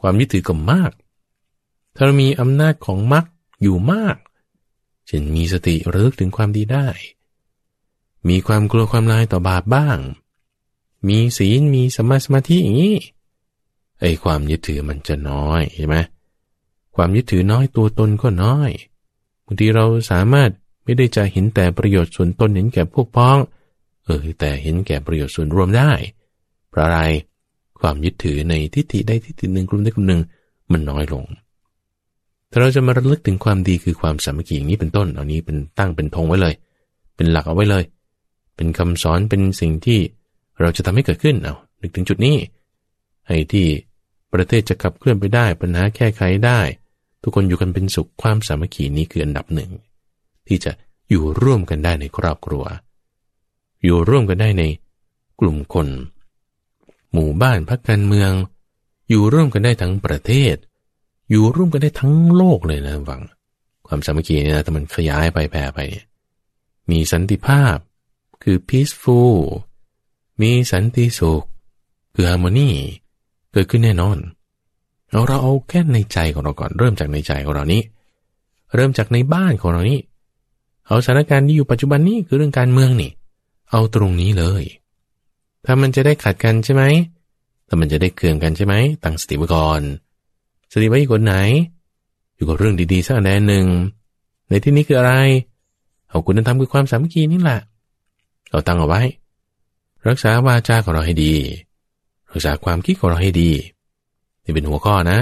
[0.00, 0.92] ความยึดถือก็มาก
[1.94, 3.24] ถ้าเรามีอำนาจของมรรค
[3.62, 4.16] อยู่มาก
[5.06, 6.86] เช่นมีสติระลึกถึงความดีได้
[8.28, 9.98] มีความกลัวความลายต่อบาปบ้าง
[11.08, 12.96] มีศีลมีสมาสมาธิอย่างนี้
[14.00, 15.96] ไอ้ความยึดถือมันจะน้อยใช่ไหม
[16.96, 18.70] ความยึดถือน้อยตัวตนก็น้อย
[19.44, 20.50] บางทีเราสามารถ
[20.84, 23.38] ไม่ได้จะเห็นแต่ประโยชน์ส่วนตนเห็นแก่พวกพ้อง
[24.08, 25.92] เออแต่เห็นแก่ประโยชน์ส่วนรวมได้
[26.70, 27.00] เพราะอะไร
[27.80, 30.20] ความยึดถือในทิฏฐิใดทิฏฐิหนึ่งกลุ่มใดกลุ่มหนึ่ง
[30.72, 31.24] มันน้อยลง
[32.50, 36.54] ถ้าเราจะมาระลึกถึงความดีคือความสามัคคีอย่างนี้เป็นต้น เอานี้เป็นตั้งเป็นธงไว้เลย
[37.16, 37.84] เป็นหลักเอาไว้เลย
[38.56, 40.00] เป็นคำสอนเป็นสิ่งที่
[40.60, 42.36] เราจะทำให้เกิดขึ้น เอานึกถึงจุดนี้
[43.26, 43.66] ให้ที่
[44.32, 46.60] ประเทศจะขับเคลื่อนไปได้ ปัญหาแก้ไขได้
[47.22, 49.70] ทุกคนอยู่กันเป็นสุขความสามัคคีนี้คืออันดับหนึ่ง
[50.46, 50.72] ที่จะ
[51.10, 52.64] อยู่ร่วมกันได้ในครอบครัว
[53.84, 54.62] อยู่ร่วมกันได้ใน
[55.40, 55.88] กลุ่มคน
[57.12, 58.32] หมู่บ้านพักการเมือง
[59.10, 60.56] อยู่ร่วมกันได้ทั้งประเทศ
[61.30, 63.22] อยู่ร่วมกันได้ทั้งโลกเลยนะวัง
[63.86, 66.04] ความสามัคคีเนี่ยนะแต่มันขยายไปแผ่ไปเนี่ย
[66.90, 67.76] มีสันติภาพ
[68.42, 69.38] คือ peaceful
[70.42, 71.44] มีสันติสุข
[72.14, 72.70] คือ harmony
[73.52, 74.18] เกิดขึ้นแน่นอน
[75.10, 77.82] เราเราเอาแค่ในใจของเราก่อน เริ่มจากในใจของเรานี้
[78.74, 79.98] เริ่มจากในบ้านของเรานี้
[80.86, 83.10] เอาสถานการณ์ที่อยู่ปัจจุบันนี้คือเรื่องการเมืองนี่
[83.70, 84.64] เอาตรงนี้เลย
[85.64, 86.82] ถ้ามันจะได้ขัดกันใช่ไหม
[87.68, 89.80] ถ้ามันจะได้เคืองกันใช่ไหม ตั้งสติไว้ก่อน
[90.72, 91.34] สติไว้อยู่คนไหน
[92.34, 93.66] อยู่กับเรื่องดีๆสักอันหนึ่ง
[94.48, 95.14] ในที่นี้คืออะไร
[96.08, 97.60] เอาคุณธรรมคือความสามัคคีนี่แหละ
[98.50, 99.02] เราตั้งเอาไว้
[100.08, 101.34] รักษาวาจาของเราให้ดี
[102.32, 103.50] รักษาความคิดของเราให้ดี
[104.44, 105.18] นี่เป็นหัวข้อนะ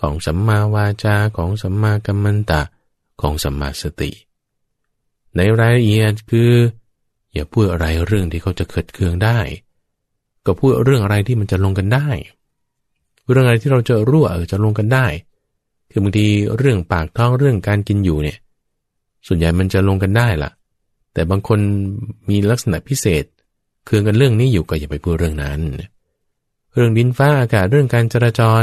[0.00, 2.62] ของสัมมาวาจาของสัมมากัมมันตะ
[3.20, 4.10] ของสัมมาสติ
[5.36, 6.52] ในรายละเอียดคือ
[7.34, 9.38] อย่าพูดอะไรเรื่องที่เขาจะเกิดเคืองได้
[10.46, 12.08] ก็พูดเรื่องอะไรที่มันจะลงกันได้
[13.30, 15.06] เรื่องอะไรที่เราจะรั่วเออจะลงกันได้
[15.90, 16.26] คือบางที
[16.56, 18.38] เรื่องปากท้องเรื่องการกินอยู่เนี่ย
[19.26, 20.50] ส่วนใหญ่มันจะลงกันได้ล่ะ
[21.12, 21.58] แต่บางคน
[22.28, 23.24] มีลักษณะพิเศษ
[23.84, 25.60] เคืองกันเรื่องนี้อยู่ก็อย่าไปพูดเรื่องนั้น
[26.72, 28.62] เรื่องดินฟ้าอากาศเรื่องการจราจร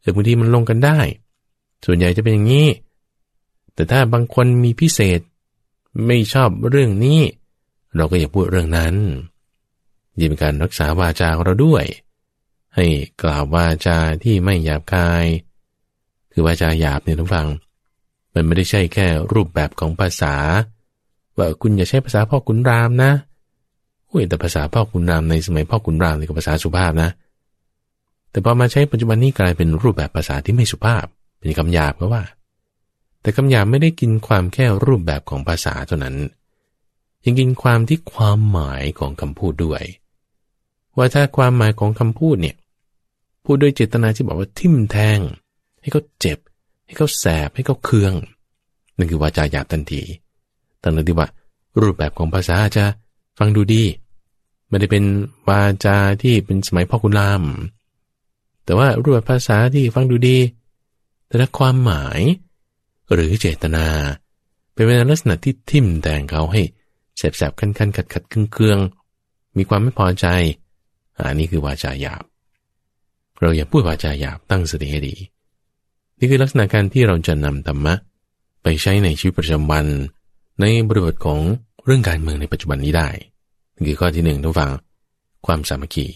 [0.00, 0.98] เออบางทีมันลงกันได้
[1.84, 2.68] ส่วนใหญ่จะเป็นอย่างนี้
[3.74, 5.20] แต่ถ้าบางคนมีพิเศษ
[6.06, 7.20] ไม่ชอบเรื่องนี้
[7.96, 8.94] เราก็อย่าพูดเรื่องนั้น
[10.18, 11.84] ยิ่งเป็นการรักษาวาจาของเราด้วย
[12.76, 12.86] ให้
[13.22, 15.26] กล่าววาจาที่ไม่หยาบคาย
[16.32, 17.46] คือวาจาหยาบเนี่ยทุกฟัง
[18.34, 20.34] มันไม่ได้ใช่แค่รูปแบบของภาษา
[21.36, 23.12] ว่าคุณอย่าใช้ภาษาพ่อคุณรามนะ
[24.10, 27.10] อุ้ยแต่ภาษาพ่อคุณรามในสมัยพ่อคุณรามนี่ก็ภาษาสุภาพนะ
[28.30, 31.04] แต่พอมาใช้ปัจจุบันนี้กลายเป็นรูปแบบภาษาที่ไม่สุภาพ
[31.38, 32.22] เป็นคำหยาบก็ว่า
[33.20, 36.16] แต่คำหยาบไม่ได้กินความแค่รูปแบบของภาษาเท่านั้น
[37.26, 39.82] ยังกินความที่ความหมายของคำพูดด้วย
[40.96, 42.56] ว่าถ้าความหมายของคำพูดเนี่ย
[43.44, 45.20] พูดด้วยเจตนาที่บอกว่าทิ่มแทง
[45.80, 46.38] ให้เขาเจ็บ
[46.86, 48.14] ให้เขาแสบให้เขาเคือง
[48.96, 50.02] นั่นคือวาจาหยาบทันที
[50.82, 51.28] ตั้งแต่ที่ว่า
[51.80, 52.84] รูปแบบของภาษาจะ
[53.38, 53.84] ฟังดูดี
[54.68, 55.04] ไม่ได้เป็น
[55.48, 57.42] วาจาที่เป็นสมัยพ่อคุณราม
[58.64, 60.38] แต่ว่ารูปแบบภาษาที่ฟังดูดี
[61.28, 62.20] แต่ละความหมาย
[63.12, 63.86] หรือเจตนา
[64.72, 66.62] เป็นในลักษณะที่ทิ่มแทงเขาให้
[67.18, 70.26] แสบๆคันๆขัดๆเคืองๆมีความไม่พอใจ
[71.18, 72.22] อันนี้คือวาจาหยาบ
[73.40, 75.14] เราอย่าพูดวาจาหยาบตั้งสติให้ดี
[76.18, 77.94] นี่คือลักษณะการที่เราจะนำธรรมะ
[78.62, 79.86] ไปใช้ในชีวิตประจำวัน
[80.60, 81.40] ในบริบทของ
[81.84, 83.08] เรื่องการเมืองในปัจจุบันนี้ได้
[83.86, 84.70] คือข้อที่หนึ่งทุกฝัง
[85.46, 86.06] ความสามัคคี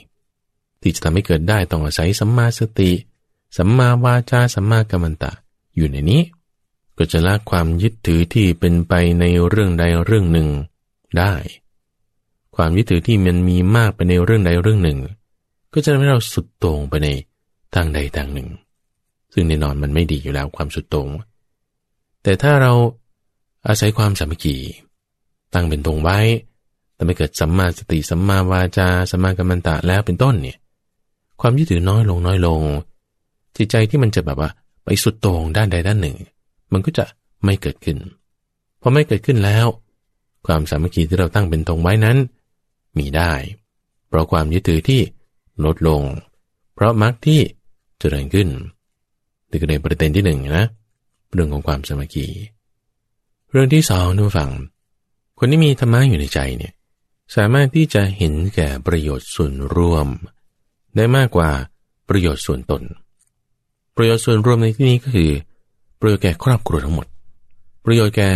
[0.80, 2.90] ที่จะทำให้เกิดได้ต้องอาศัยสัมมาสติ
[3.56, 5.32] สัมมาวาจาสัมมากัมมันตะ
[5.76, 6.22] อยู่ในนี้
[6.96, 10.48] ก็จะละความยึดถือที่เป็นไปในเรื่องใดเรื่องหนึ่ง
[11.18, 11.32] ได้
[12.56, 14.98] ความยึดถือที่มันมีมากไปในเรื่องใดเรื่องหนึ่ง
[15.72, 17.08] ก็จะทำให้เราสุดโต่งไปใน
[17.74, 18.48] ทางใดทางหนึ่ง
[19.32, 21.08] ซึ่งแน่นอนมันไม่ดีอยู่แล้วความสุดโต่ง
[22.22, 22.72] แต่ถ้าเรา
[23.66, 24.56] อาศัยความสามัคคี
[25.54, 26.18] ตั้งเป็นตรงไว้
[26.94, 30.56] แต่ไม่เกิดสัมมาสติสัมมาวาจาสัมมากัมมันตะแล้วเป็นต้นเนี่ย
[31.40, 32.60] ความยึดถือน้อยลงน้อยลง
[33.56, 34.50] จิตใจที่มันจะแบบว่า
[34.84, 36.16] ไปสุดโต่งด้านใดด้านหนึ่ง
[36.72, 37.04] มันก็จะ
[37.44, 37.96] ไม่เกิดขึ้น
[38.80, 39.66] พอไม่เกิดขึ้นแล้ว
[40.46, 42.16] ความสามัคคีที่เราตั้งเป็นตรงไว้นั้น
[42.98, 43.32] มีได้
[44.08, 45.00] เพราะความยึดถือที่
[45.64, 46.02] ลดลง
[46.74, 47.40] เพราะมรรคที่
[47.98, 48.48] เจริญขึ้น
[49.50, 50.66] นี่ก็เลยประเด็นที่หนึ่งนะ
[51.32, 52.26] เรื่องของความสามัคคี
[53.50, 54.50] เรื่องที่สองทุกฝั่ง
[55.38, 56.72] คนที่มีธรรมะอยู่ในใจเนี่ย
[57.36, 60.06] สามารถที่จะเห็นแก่ประโยชน์ส่วนรวม
[60.96, 61.50] ได้มากกว่า
[62.08, 62.82] ประโยชน์ส่วนตน
[63.96, 65.30] ประโยชน์ส่วนรวมในที่นี้ก็คือ
[66.00, 67.06] ประโยชน์แก่ครอบครัวทั้งหมด
[67.84, 68.30] ประโยชน์แก่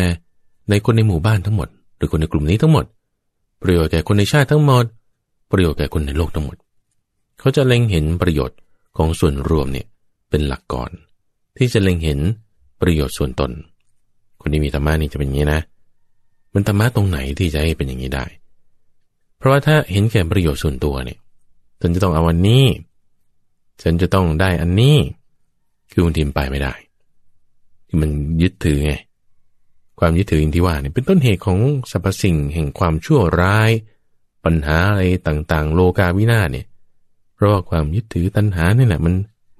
[0.70, 1.68] ในคนในหมู่บ้านทั้งหมด
[2.04, 2.84] รือคนในกลุ่มนี้ทั้งหมด
[3.62, 4.84] ประโยชน์แก่คนในชาติทั้งหมด
[5.50, 6.56] ประโยชน์แก่คนในโลกทั้งหมด
[7.38, 8.58] เขาจะเล็งเห็นประโยชน์
[8.96, 9.86] ของส่วนรวมเนี่ย
[10.30, 10.90] เป็นหลักก่อน
[11.56, 12.20] ที่จะเล็งเห็น
[12.80, 13.50] ประโยชน์ส่วนตน
[14.40, 15.60] คนที่มีธรรมะนี่จะเป็นอย่างนี้นะ
[16.54, 18.24] มันธรรมะตรงไหนที่จะให้เป็นอย่างนี้ได้
[19.38, 21.18] เพราะว่าถ้าเห็นแก่ประโยชน์ส่วนตัวเนี่ย
[21.80, 22.64] ฉันจะต้องเอาอันนี้
[23.82, 24.96] ฉันจะต้องได้อันนี้
[25.90, 26.74] คือบางทีมไปไม่ได้
[27.86, 28.10] ที่มัน
[28.42, 28.94] ยึดถือไง
[29.98, 31.58] ความยึดถืออย่างที่ว่าเนี่ยเป็นต้นเหตุของ
[31.90, 33.70] สรรพสิ่งแห่งความชั่วร้าย
[34.44, 36.66] ปัญหาอะไรต่างๆ โลกาวินาเนี่ย
[37.34, 39.14] เพราะว่าความยึดถือตัณหาเนี่ยแหละมัน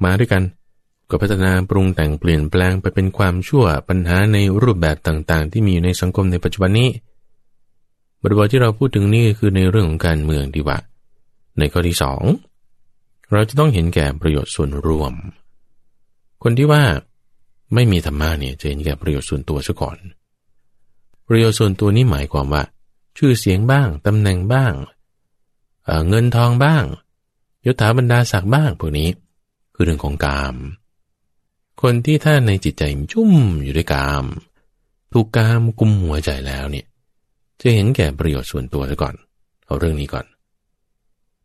[0.04, 0.42] มาด้วยกัน
[1.10, 6.88] ก็พัฒนาปรุงแต่งเปลี่ยนแปลงไปเป็นความชั่วปัญหาในรูปแบบต่างๆ ที่มีอยู่ในสังคมในปัจจุบันนี้
[8.22, 10.78] บริบทที่เราพูดถึงนี่คือในเรื่องของการเมืองดีว่า
[11.58, 12.22] ในข้อที่สอง
[13.32, 15.12] เราจะต้องเห็นแก่ประโยชน์ส่วนรวม
[16.42, 16.82] คนที่ว่า
[17.74, 19.96] ไม่มีธรรมะเนี่ยจะเห็นแก่ประโยชน์ส่วนตัวซะก่อน
[21.28, 22.62] ประโยชน์ส่วนตัวนี้หมายความว่า
[23.18, 24.72] ชื่อเสียงบ้างตำแหน่งบ้าง
[25.84, 26.84] เเงินทองบ้าง
[27.64, 29.08] ยศถาบรรดาศักดิ์บ้างพวกนี้
[29.74, 30.56] คือเรื่องของกาม
[31.82, 34.24] คนที่ถ้าในจิตใจชุ่มอยู่ด้วยกาม
[35.12, 36.86] ถูกกามกุมหัวใจแล้วเนี่ย
[37.60, 39.14] จะเห็นแก่ประโยชน์ส่วนตัวซะก่อน
[39.66, 40.26] เอาเรื่องนี้ก่อน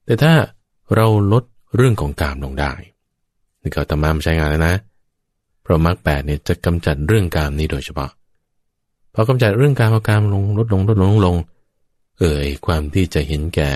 [0.05, 0.34] แต่ถ้า
[0.95, 1.43] เราลด
[1.75, 2.73] เรื่องของกามลงได้
[3.61, 4.75] นี่ก็ตามมใช้งานแล้วนะ
[5.61, 8.11] เพราะมรรคแปดเนี่ยจะกำจัดเรื่องกามนี้โดยเฉพาะ
[9.22, 11.36] พอกำจัดเรื่องกามเอากามลงลดลงลดลงลง
[12.20, 13.72] เอ่ยความที่จะเห็นแก่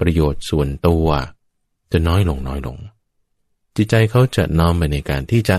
[0.00, 1.06] ประโยชน์ส่วนตัว
[1.92, 2.76] จะน้อยลงน้อยลง
[3.76, 5.56] จิตใจเขาจะน้อมไปในการที่จะ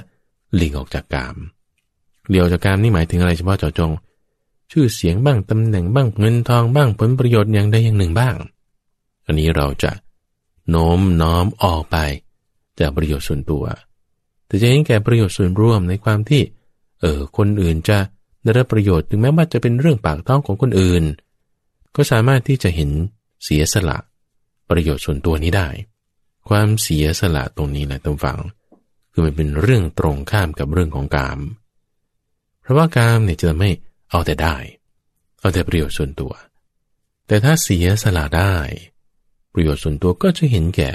[0.55, 1.36] หลีกออกจากกาม
[2.30, 3.91] เลียวจากกามนี่หมายถึงอะไรเฉพาะเจาะจง
[4.72, 8.36] ชื่อเสียงบ้างตำแหน่งบ้างเงินทองบ้างผลประโยชน์อย่างใดอย่างหนึ่งบ้าง
[9.26, 9.91] อันนี้เราจะ
[10.70, 11.97] โน้มน้อมออกไป
[12.80, 13.64] จากประโยชน์ส่วนตัว
[14.45, 16.41] แต่จะเห็นแก่ประโยชน์ส่วนรวมในความที่
[17.01, 17.97] เออคนอื่นจะ
[18.44, 21.04] ได้รับประโยชน์ถึงแม้ว่าจะเป็นเรื่องปากท้องของคนอื่น
[21.96, 22.89] ก็สามารถที่จะเห็น
[23.44, 23.98] เสียสละ
[24.70, 25.68] ประโยชน์ส่วนตัวนี้ได้
[26.50, 28.38] ความเสียสละตรงนี้แหละต้องฟัง
[29.12, 31.39] คือมันเป็นเรื่องตรงข้ามกับเรื่องของกาม
[32.62, 33.70] เพราะว่ากามเนี่ยจะไม่
[34.10, 34.56] เอาแต่ได้
[35.39, 36.34] เอาแต่ประโยชน์ส่วนตัว
[37.28, 38.56] แต่ถ้าเสียสละได้
[39.54, 40.89] ประโยชน์ส่วนตัวก็จะเห็นแก่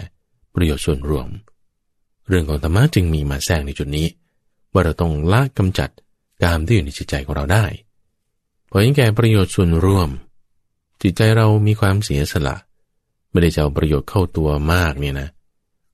[0.54, 1.28] ประโยชน์ส่วนรวม
[2.28, 4.06] เรื่องของธรรมะจึงมีมาแทรกในจุดนี้
[4.72, 5.90] ว่าเราต้องละกำจัด
[6.42, 7.64] กามที่อยู่ในจิตใจของเราได้
[8.70, 10.08] พอเห็นแก่ประโยชน์ส่วนรวม
[11.02, 12.56] จิตใจเรามีความเสียสละ
[13.30, 15.28] ไม่ได้จะเอาประโยชน์เข้าตัวมากเนี่ยนะ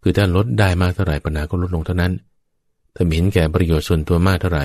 [0.03, 2.13] คือถ้าลดได้มากเท่าไหร่ปัญหาก็ลดลงเท่านั้น
[2.95, 4.65] ถ้าเห็นแก่ประโยชน์ส่วนตัวมากเท่าไหร่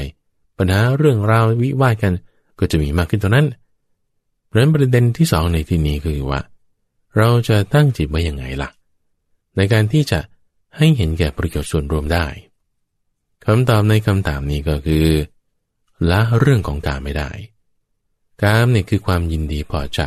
[0.58, 2.14] ปัญหาเรื่องราววิวาทกัน
[2.60, 3.48] ก็จะมีมากขึ้นเท่านั้น
[4.48, 6.42] เพราะนั้นประเด็นที่สองในที่นี้คือว่า
[7.18, 8.70] เราจะตั้งจิตไว้อยังไงล่ะ
[9.56, 10.20] ในการที่จะ
[10.78, 12.26] ให้เห็นแก่ประโยชน์ส่วนรวมได้
[13.46, 15.06] คำตอบในคำถามนี้ก็คือ
[16.12, 17.32] ละเรื่องของการไม่ได้
[18.44, 20.02] การเนี่ยคือความยินดีพอใจ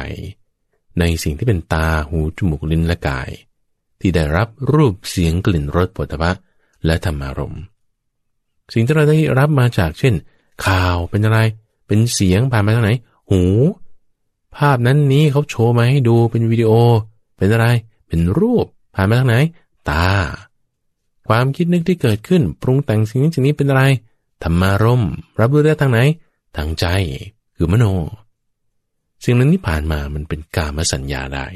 [0.98, 3.30] ในสิ่งที่เป็นตาหูจมูกลิ้นและกาย
[4.00, 6.30] ที่ได้รับรูปเสียงกลิ่นรสปุถะ
[6.86, 7.56] และธรรมารม
[8.72, 10.14] สิ่งที่เราได้รับมาจากเช่น
[10.66, 11.38] ข่าวเป็นอะไร
[11.86, 12.92] เป็นเสียงผ่านมาทางไหน
[13.30, 13.42] หู
[14.56, 16.70] ภาพนั้นนี้เขาโชว์มาให้ดูเป็นวิดีโอ
[17.36, 17.66] เป็นอะไร
[18.08, 19.36] เป็นรูปผ่านมาทางไหน
[19.90, 20.08] ตา
[21.28, 23.82] ความคิดนึกที่เกิดขึ้น ปรุงแต่งสิ่งนี้สิ่งนี้เป็นอะไร
[24.42, 25.02] ธรรมารม
[25.40, 25.98] รับรู้ได้ทางไหน
[26.56, 26.86] ทางใจ
[27.56, 27.84] คือมโน
[29.24, 31.46] สิ่งนั้นที่ผ่านมามันเป็นกามสัญญาได้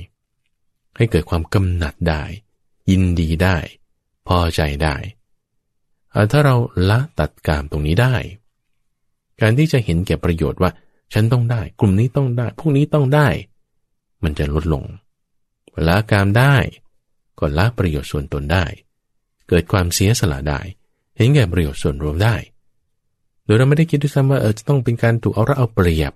[0.97, 2.23] ให้เกิดความกำหนัดได้
[2.91, 3.57] ยินดีได้
[4.27, 4.97] พอใจได้
[6.31, 6.57] ถ้าเรา
[6.91, 8.15] ละตัดกามตรงนี้ได้
[9.41, 10.71] การที่จะเห็นแก่ประโยชน์ว่า
[11.13, 13.29] ฉันต้องได้ กลุ่มนี้ต้องได้ พวกนี้ต้องได้
[14.23, 14.85] มันจะลดลง
[15.87, 16.57] ละกามได้
[17.39, 18.65] ก็ละประโยชน์ส่วนตนได้
[19.49, 20.61] เกิดความเสียสละได้
[21.17, 22.37] เห็นแก่ประโยชน์ส่วนรวมได้
[23.47, 26.13] โดยเราไม่ได้คิดด้วยซ้ำว่าเออจะต้องเป็นการถูกเอาระเอาเปรียบ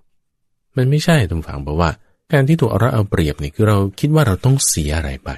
[0.77, 1.91] มันไม่ใช่ทุกฝังบอกว่า
[2.33, 5.31] การที่ถูกเอาระเอาเปรียบนี่คือเราคิดว่าเราต้องเสียอะไรไป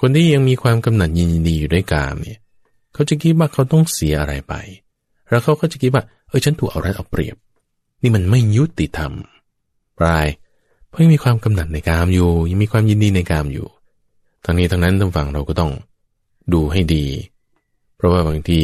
[0.00, 2.38] คนที่ยังมีความกำหนัดยินดีอยู่ด้วยกามเนี่ย
[2.94, 4.54] เขาจะคิดว่าเขาต้องเสียอะไรไป
[5.28, 7.36] แล้วเขาก็จะคิดว่าเออฉันถูกเอารัดเอาเปรียบ
[8.02, 9.12] นี่มันไม่ยุติธรรม
[9.98, 10.26] ปลาย
[10.88, 13.66] เพราะยังมีความกำหนัดในกามอยู่ ยังมีความยินดีในกามอยู่
[14.44, 15.72] ทั้งนี้ทั้งนั้นทุกฝั่งเราก็ต้อง
[16.52, 17.06] ดูให้ดี
[17.96, 18.60] เพราะว่าบางที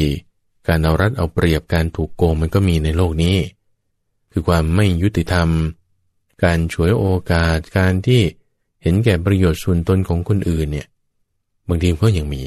[0.71, 3.37] การเอารัดเอาเปรียบการถูกโกงมันก็มีในโลกนี้
[4.33, 5.49] คือความไม่ยุติธรรม
[6.45, 8.23] การฉวยโอกาสการที่
[8.83, 10.87] เห็นแก่ประโยชน์ส่วนตนของคนอื่นเนี่ย
[11.69, 12.43] บางทีก็ยังมี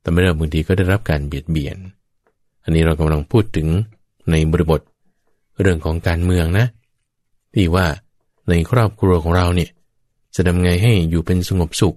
[0.00, 1.76] แต่ไม่ได้บางทีก็ได้รับการเบียดเบียน
[2.62, 3.68] อันนี้เรากำลังพูดถึง
[4.30, 4.80] ในบริบท
[5.60, 6.66] เรื่องของการเมืองนะ
[7.54, 7.86] ที่ว่า
[8.48, 9.70] ในครอบครัวของเราเนี่ย
[10.34, 11.96] จะทำไงให้อยู่เป็นสงบสุข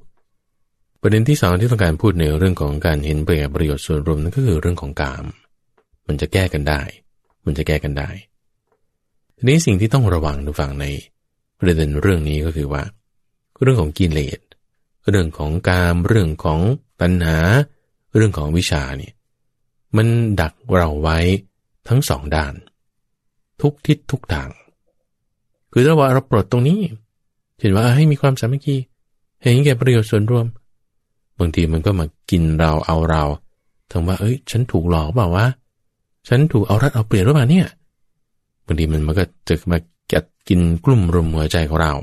[1.01, 5.25] ประเด็นที่สองที่ต้องการพูดในเรื่องของการเห็นประโยชน์ส่วนรวมนั่นก็คือเรื่องของกาม
[6.07, 6.81] มันจะแก้กันได้
[7.45, 8.09] มันจะแก้กันได้
[9.37, 10.85] ทีนี้สิ่งที่ต้องระวังดูฟังใน
[11.59, 12.83] ประเด็นเรื่องนี้ก็คือว่า
[13.61, 14.39] เรื่องของกิเลส
[15.09, 16.59] เรื่องของกาม เรื่องของ
[17.01, 17.37] ตัณหา
[18.15, 19.13] เรื่องของวิชาเนี่ย
[19.97, 20.07] มัน
[20.41, 21.19] ดักเราไว้
[21.87, 22.53] ทั้งสองด้าน
[23.61, 24.49] ทุกทิศทุกทาง
[25.71, 26.79] คือถ้าว่าเราปลดตรงนี้
[27.59, 28.75] เห็นว่าให้มีความสามัคคี
[29.43, 30.45] เห็นแก่ประโยชน์ส่วนรวม
[31.39, 33.23] บางทีมันก็มากินเราเอาเรา
[33.91, 35.45] ถึงว่า เอ้ย ฉันถูกหลอกเปล่าวะ
[36.27, 37.67] ฉันถูกเอารัดเอาเปรียบหรือเปล่าเนี่ย
[38.65, 39.77] บางทีมันมันก็จะมา
[40.13, 41.93] กัดกินกลุ่มรุมหัวใจของเรา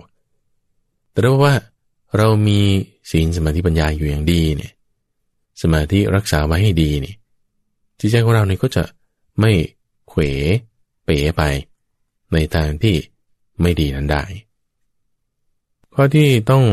[1.10, 1.54] แต่ถ้าว่า
[2.16, 2.60] เรามี
[3.10, 4.72] ศีลสมาธิปัญญาอยู่อย่างดีเนี่ย
[5.62, 7.14] สมาธิรักษาไว้ให้ดีนี่
[7.98, 8.84] จิตใจของเราเนี่ยก็จะ
[9.40, 9.52] ไม่
[10.08, 10.20] เขว
[11.04, 11.42] เป๋ไป
[12.32, 12.96] ในทางที่
[13.60, 14.22] ไม่ดีนั้นได้
[15.94, 16.64] ข้อที่ต้อง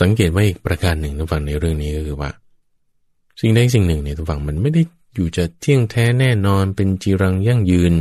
[0.00, 2.30] สังเกตไว้อีกประการหนึ่งทุกฝั่งในเรื่องนี้ก็คือว่า
[3.40, 4.82] สิ่งใดสิ่งหนึ่งเนี่ยทุกฝั่งมันไม่ได้
[5.14, 7.92] อยู่จะเที่ยงแท้แน่นอนเป็นจีรังยั่งยืน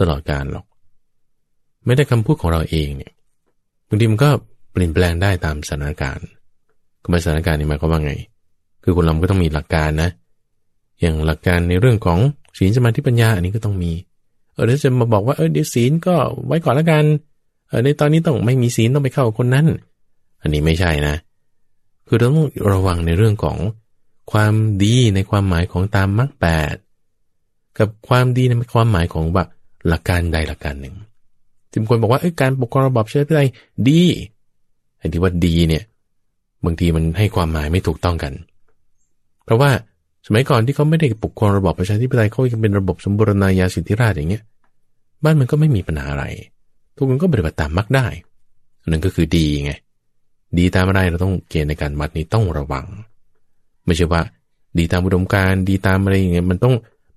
[0.00, 0.64] ตลอดการหรอก
[1.86, 3.12] ไม่ได้คำพูดของเราเองเนี่ย
[3.88, 4.30] บางทีมันก็
[4.72, 6.26] เปลี่ยนแปลงได้ตามสถานการณ์
[7.02, 8.12] ก็มาสถานการณ์นี้หมายความว่าไง
[8.82, 10.10] คือคนเราก็ต้องมีหลักการนะ
[11.00, 12.18] อย่างหลักการในเรื่องของ
[12.58, 13.92] ศีลสมาธิปัญญาอันนี้ก็ต้องมี
[14.52, 16.14] เออเดี๋ยวจะมาบอกว่าเออเดี๋ยวศีลก็
[16.46, 17.04] ไว้ก่อนละกัน
[17.68, 19.66] เออในตอนนี้ต้องไม่มีศีลต้องไปเข้าคนนั้น
[20.42, 21.14] อันนี้ไม่ใช่นะ
[22.06, 23.58] คือเราต้องระวังในเรื่องของ
[24.32, 26.74] ความดีในความหมายของตามมรรคแปด
[27.78, 29.48] กับความดีในความหมายของแบบ
[29.88, 30.94] หลักการใดหลักการหนึ่ง
[31.70, 33.48] ที่บางคนบอกว่าการปกครองระบอบประชาธิปไตย
[33.88, 34.02] ดี
[34.98, 35.84] ไอ้ที่ว่าดีเนี่ย
[36.64, 38.32] บางทีมันให้ความหมายไม่ถูกต้องกัน
[39.44, 39.70] เพราะว่า
[40.26, 44.42] สมัยก่อนที่เขาไม่ได้ปกครองระบอบประชาธิปไตยเขายังเป็นระบบสมบูรณาญาสิทธิราชอย่างเงี้ย
[45.24, 46.24] บ้านมันก็ไม่มีปัญหาอะไร
[46.96, 48.06] ทุกคนก็ปฏิบัติตามมักได้
[48.90, 49.72] นั่นก็คือดีไง
[50.58, 52.86] ดีตามอะไรเราต้องเกณฑ์ในการวัดนี้ต้องระวัง
[53.84, 54.22] ไม่ใช่ว่า
[54.78, 56.74] ดีตามอุดมการดีตามอะไรอย่างเงี้ยมันต้อง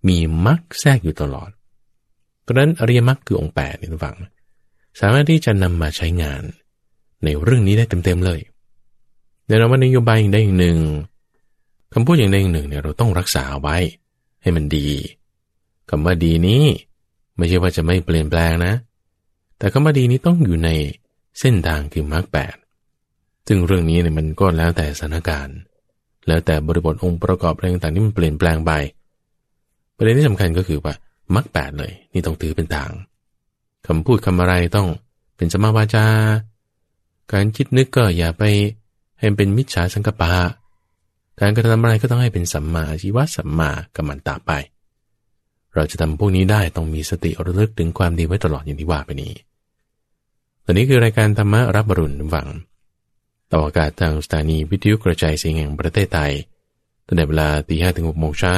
[0.07, 1.49] มีมรรคแทรกอยู่ตลอด
[2.41, 4.17] เพราะนั้นอริยมรรคคือองค์แปดนี่ทุกฝัง
[4.99, 6.43] สามารถที่จะนำมาใช้งาน
[7.23, 8.39] ในเรื่องนี้ได้เต็มๆเลย
[9.45, 10.79] ในเราว่านโยบายอย่างใดอย่างหนึ่ง
[11.93, 13.77] คำพูดอย่างใดอย่างหนึ่งเนี่ยเราต้องรักษาไว้
[14.41, 14.87] ให้มันดี
[15.89, 16.63] คำว่าดีนี้
[17.37, 18.73] ไม่ใช่ว่าจะไม่เปลี่ยนแปลงนะ
[19.57, 20.69] แต่คำว่าดีนี้ต้องอยู่ใน
[21.39, 22.55] เส้นทางคือมรรคแปด
[23.47, 25.57] ซึ่งเรื่องนี้เนี่ยมันก็แล้วแต่สถานการณ์
[26.27, 28.71] แล้วแต่บริบทองค์ประกอบอะไรต่างๆที่มันเปลี่ยนแปลงไป
[29.95, 30.93] ประเด็นที่สำคัญก็คือว่า
[31.35, 32.91] มรรคแปดเลย นี่ต้องถือเป็นทาง
[33.87, 34.87] คำพูดคำอะไรต้อง
[35.37, 36.05] เป็นสมาวาจา
[37.31, 38.43] การคิดนึกก็อย่าไป
[39.19, 40.31] ให้เป็นมิจฉาสังกปะ
[41.39, 44.51] การกระทำอะไรก็ต้องให้เป็นสัมมาชีวะสัมมากัมมันตาไป
[45.75, 49.33] เราจะทำพวกนี้ได้ต้องมีสติระลึกถึงความดีไว้ตลอดอย่างที่ว่าไปนี้
[50.65, 52.47] ตอนนี้คือรายการธรรมะรับบรุณฝัง
[53.51, 56.33] ต่ออากาศทางสถานีวิทยุกระจายเสียงแห่งประเทศไทย
[57.05, 58.57] ตั้งแต่เวลาตีห้ถึงหกโมงเช้า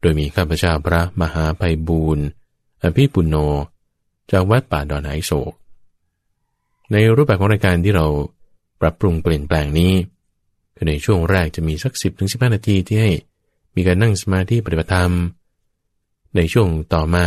[0.00, 2.24] โดยมีข้าพเจ้าพระมหาไพบูรณ์
[2.82, 3.36] อภิปุโน
[4.30, 5.52] จากวัดป่าดอนไหโศก
[6.92, 8.06] ในรูปแบบของรายการที่เรา
[8.80, 9.92] ปรับปรุงเปลี่ยนแปลงนี้
[10.74, 13.10] คือในช่วงแรกจะมีสักสิบถึงสิบห้านาทีที่ให้
[13.76, 15.12] มีการนั่งสมาธิปฏิบัติธรรม
[16.36, 17.26] ในช่วงต่อมา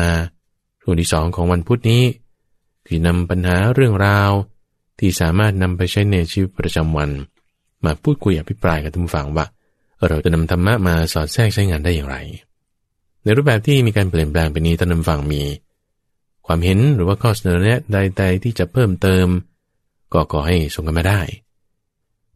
[0.81, 2.03] ช่วงที่สองของวันพุธนี้
[2.87, 4.31] คือนำปัญหาเรื่องราว
[4.99, 7.09] ที่สามารถนำไปใช้ในชีวิตประจำวัน
[7.85, 9.45] มาพูดคุยอภิปรายกับทุกฝั่งว่า
[10.07, 12.17] เราจะนำธรรมะมาสอดแทรกใช้งานได้อย่างไร
[13.23, 15.41] ในรูปแบบที่มีการเปลี่ยนแปลงไปนี้ท่านนำฝั่งมี
[16.45, 19.27] ความเห็นหรือว่าข้อเสนอแนะใดๆที่จะเพิ่มเติม
[20.13, 21.21] ก็ขอให้ส่งกันมาได้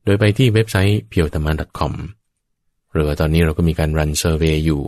[0.04, 1.94] โดยไปที่เว็บไซต์ p u r e t h a m a c o m
[2.92, 4.84] หรือว่าตอนนี้เราก็มีการรันเซอร์เวยอยู่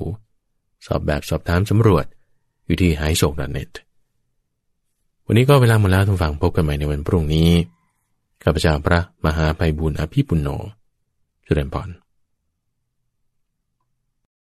[0.86, 2.05] สอบแบบสอบถามสำรวจ
[2.65, 3.84] อยู่ที่ h i s o k n e t
[5.28, 7.49] วันนี้ก็เวลาหมดแล้วทุกฝั่งพบกันใหม่ในวันพรุ่งนี้
[8.43, 10.49] ข้าพเจ้าพระมหาไพบุญอภิปุณโญ
[11.45, 11.89] จุเรนพร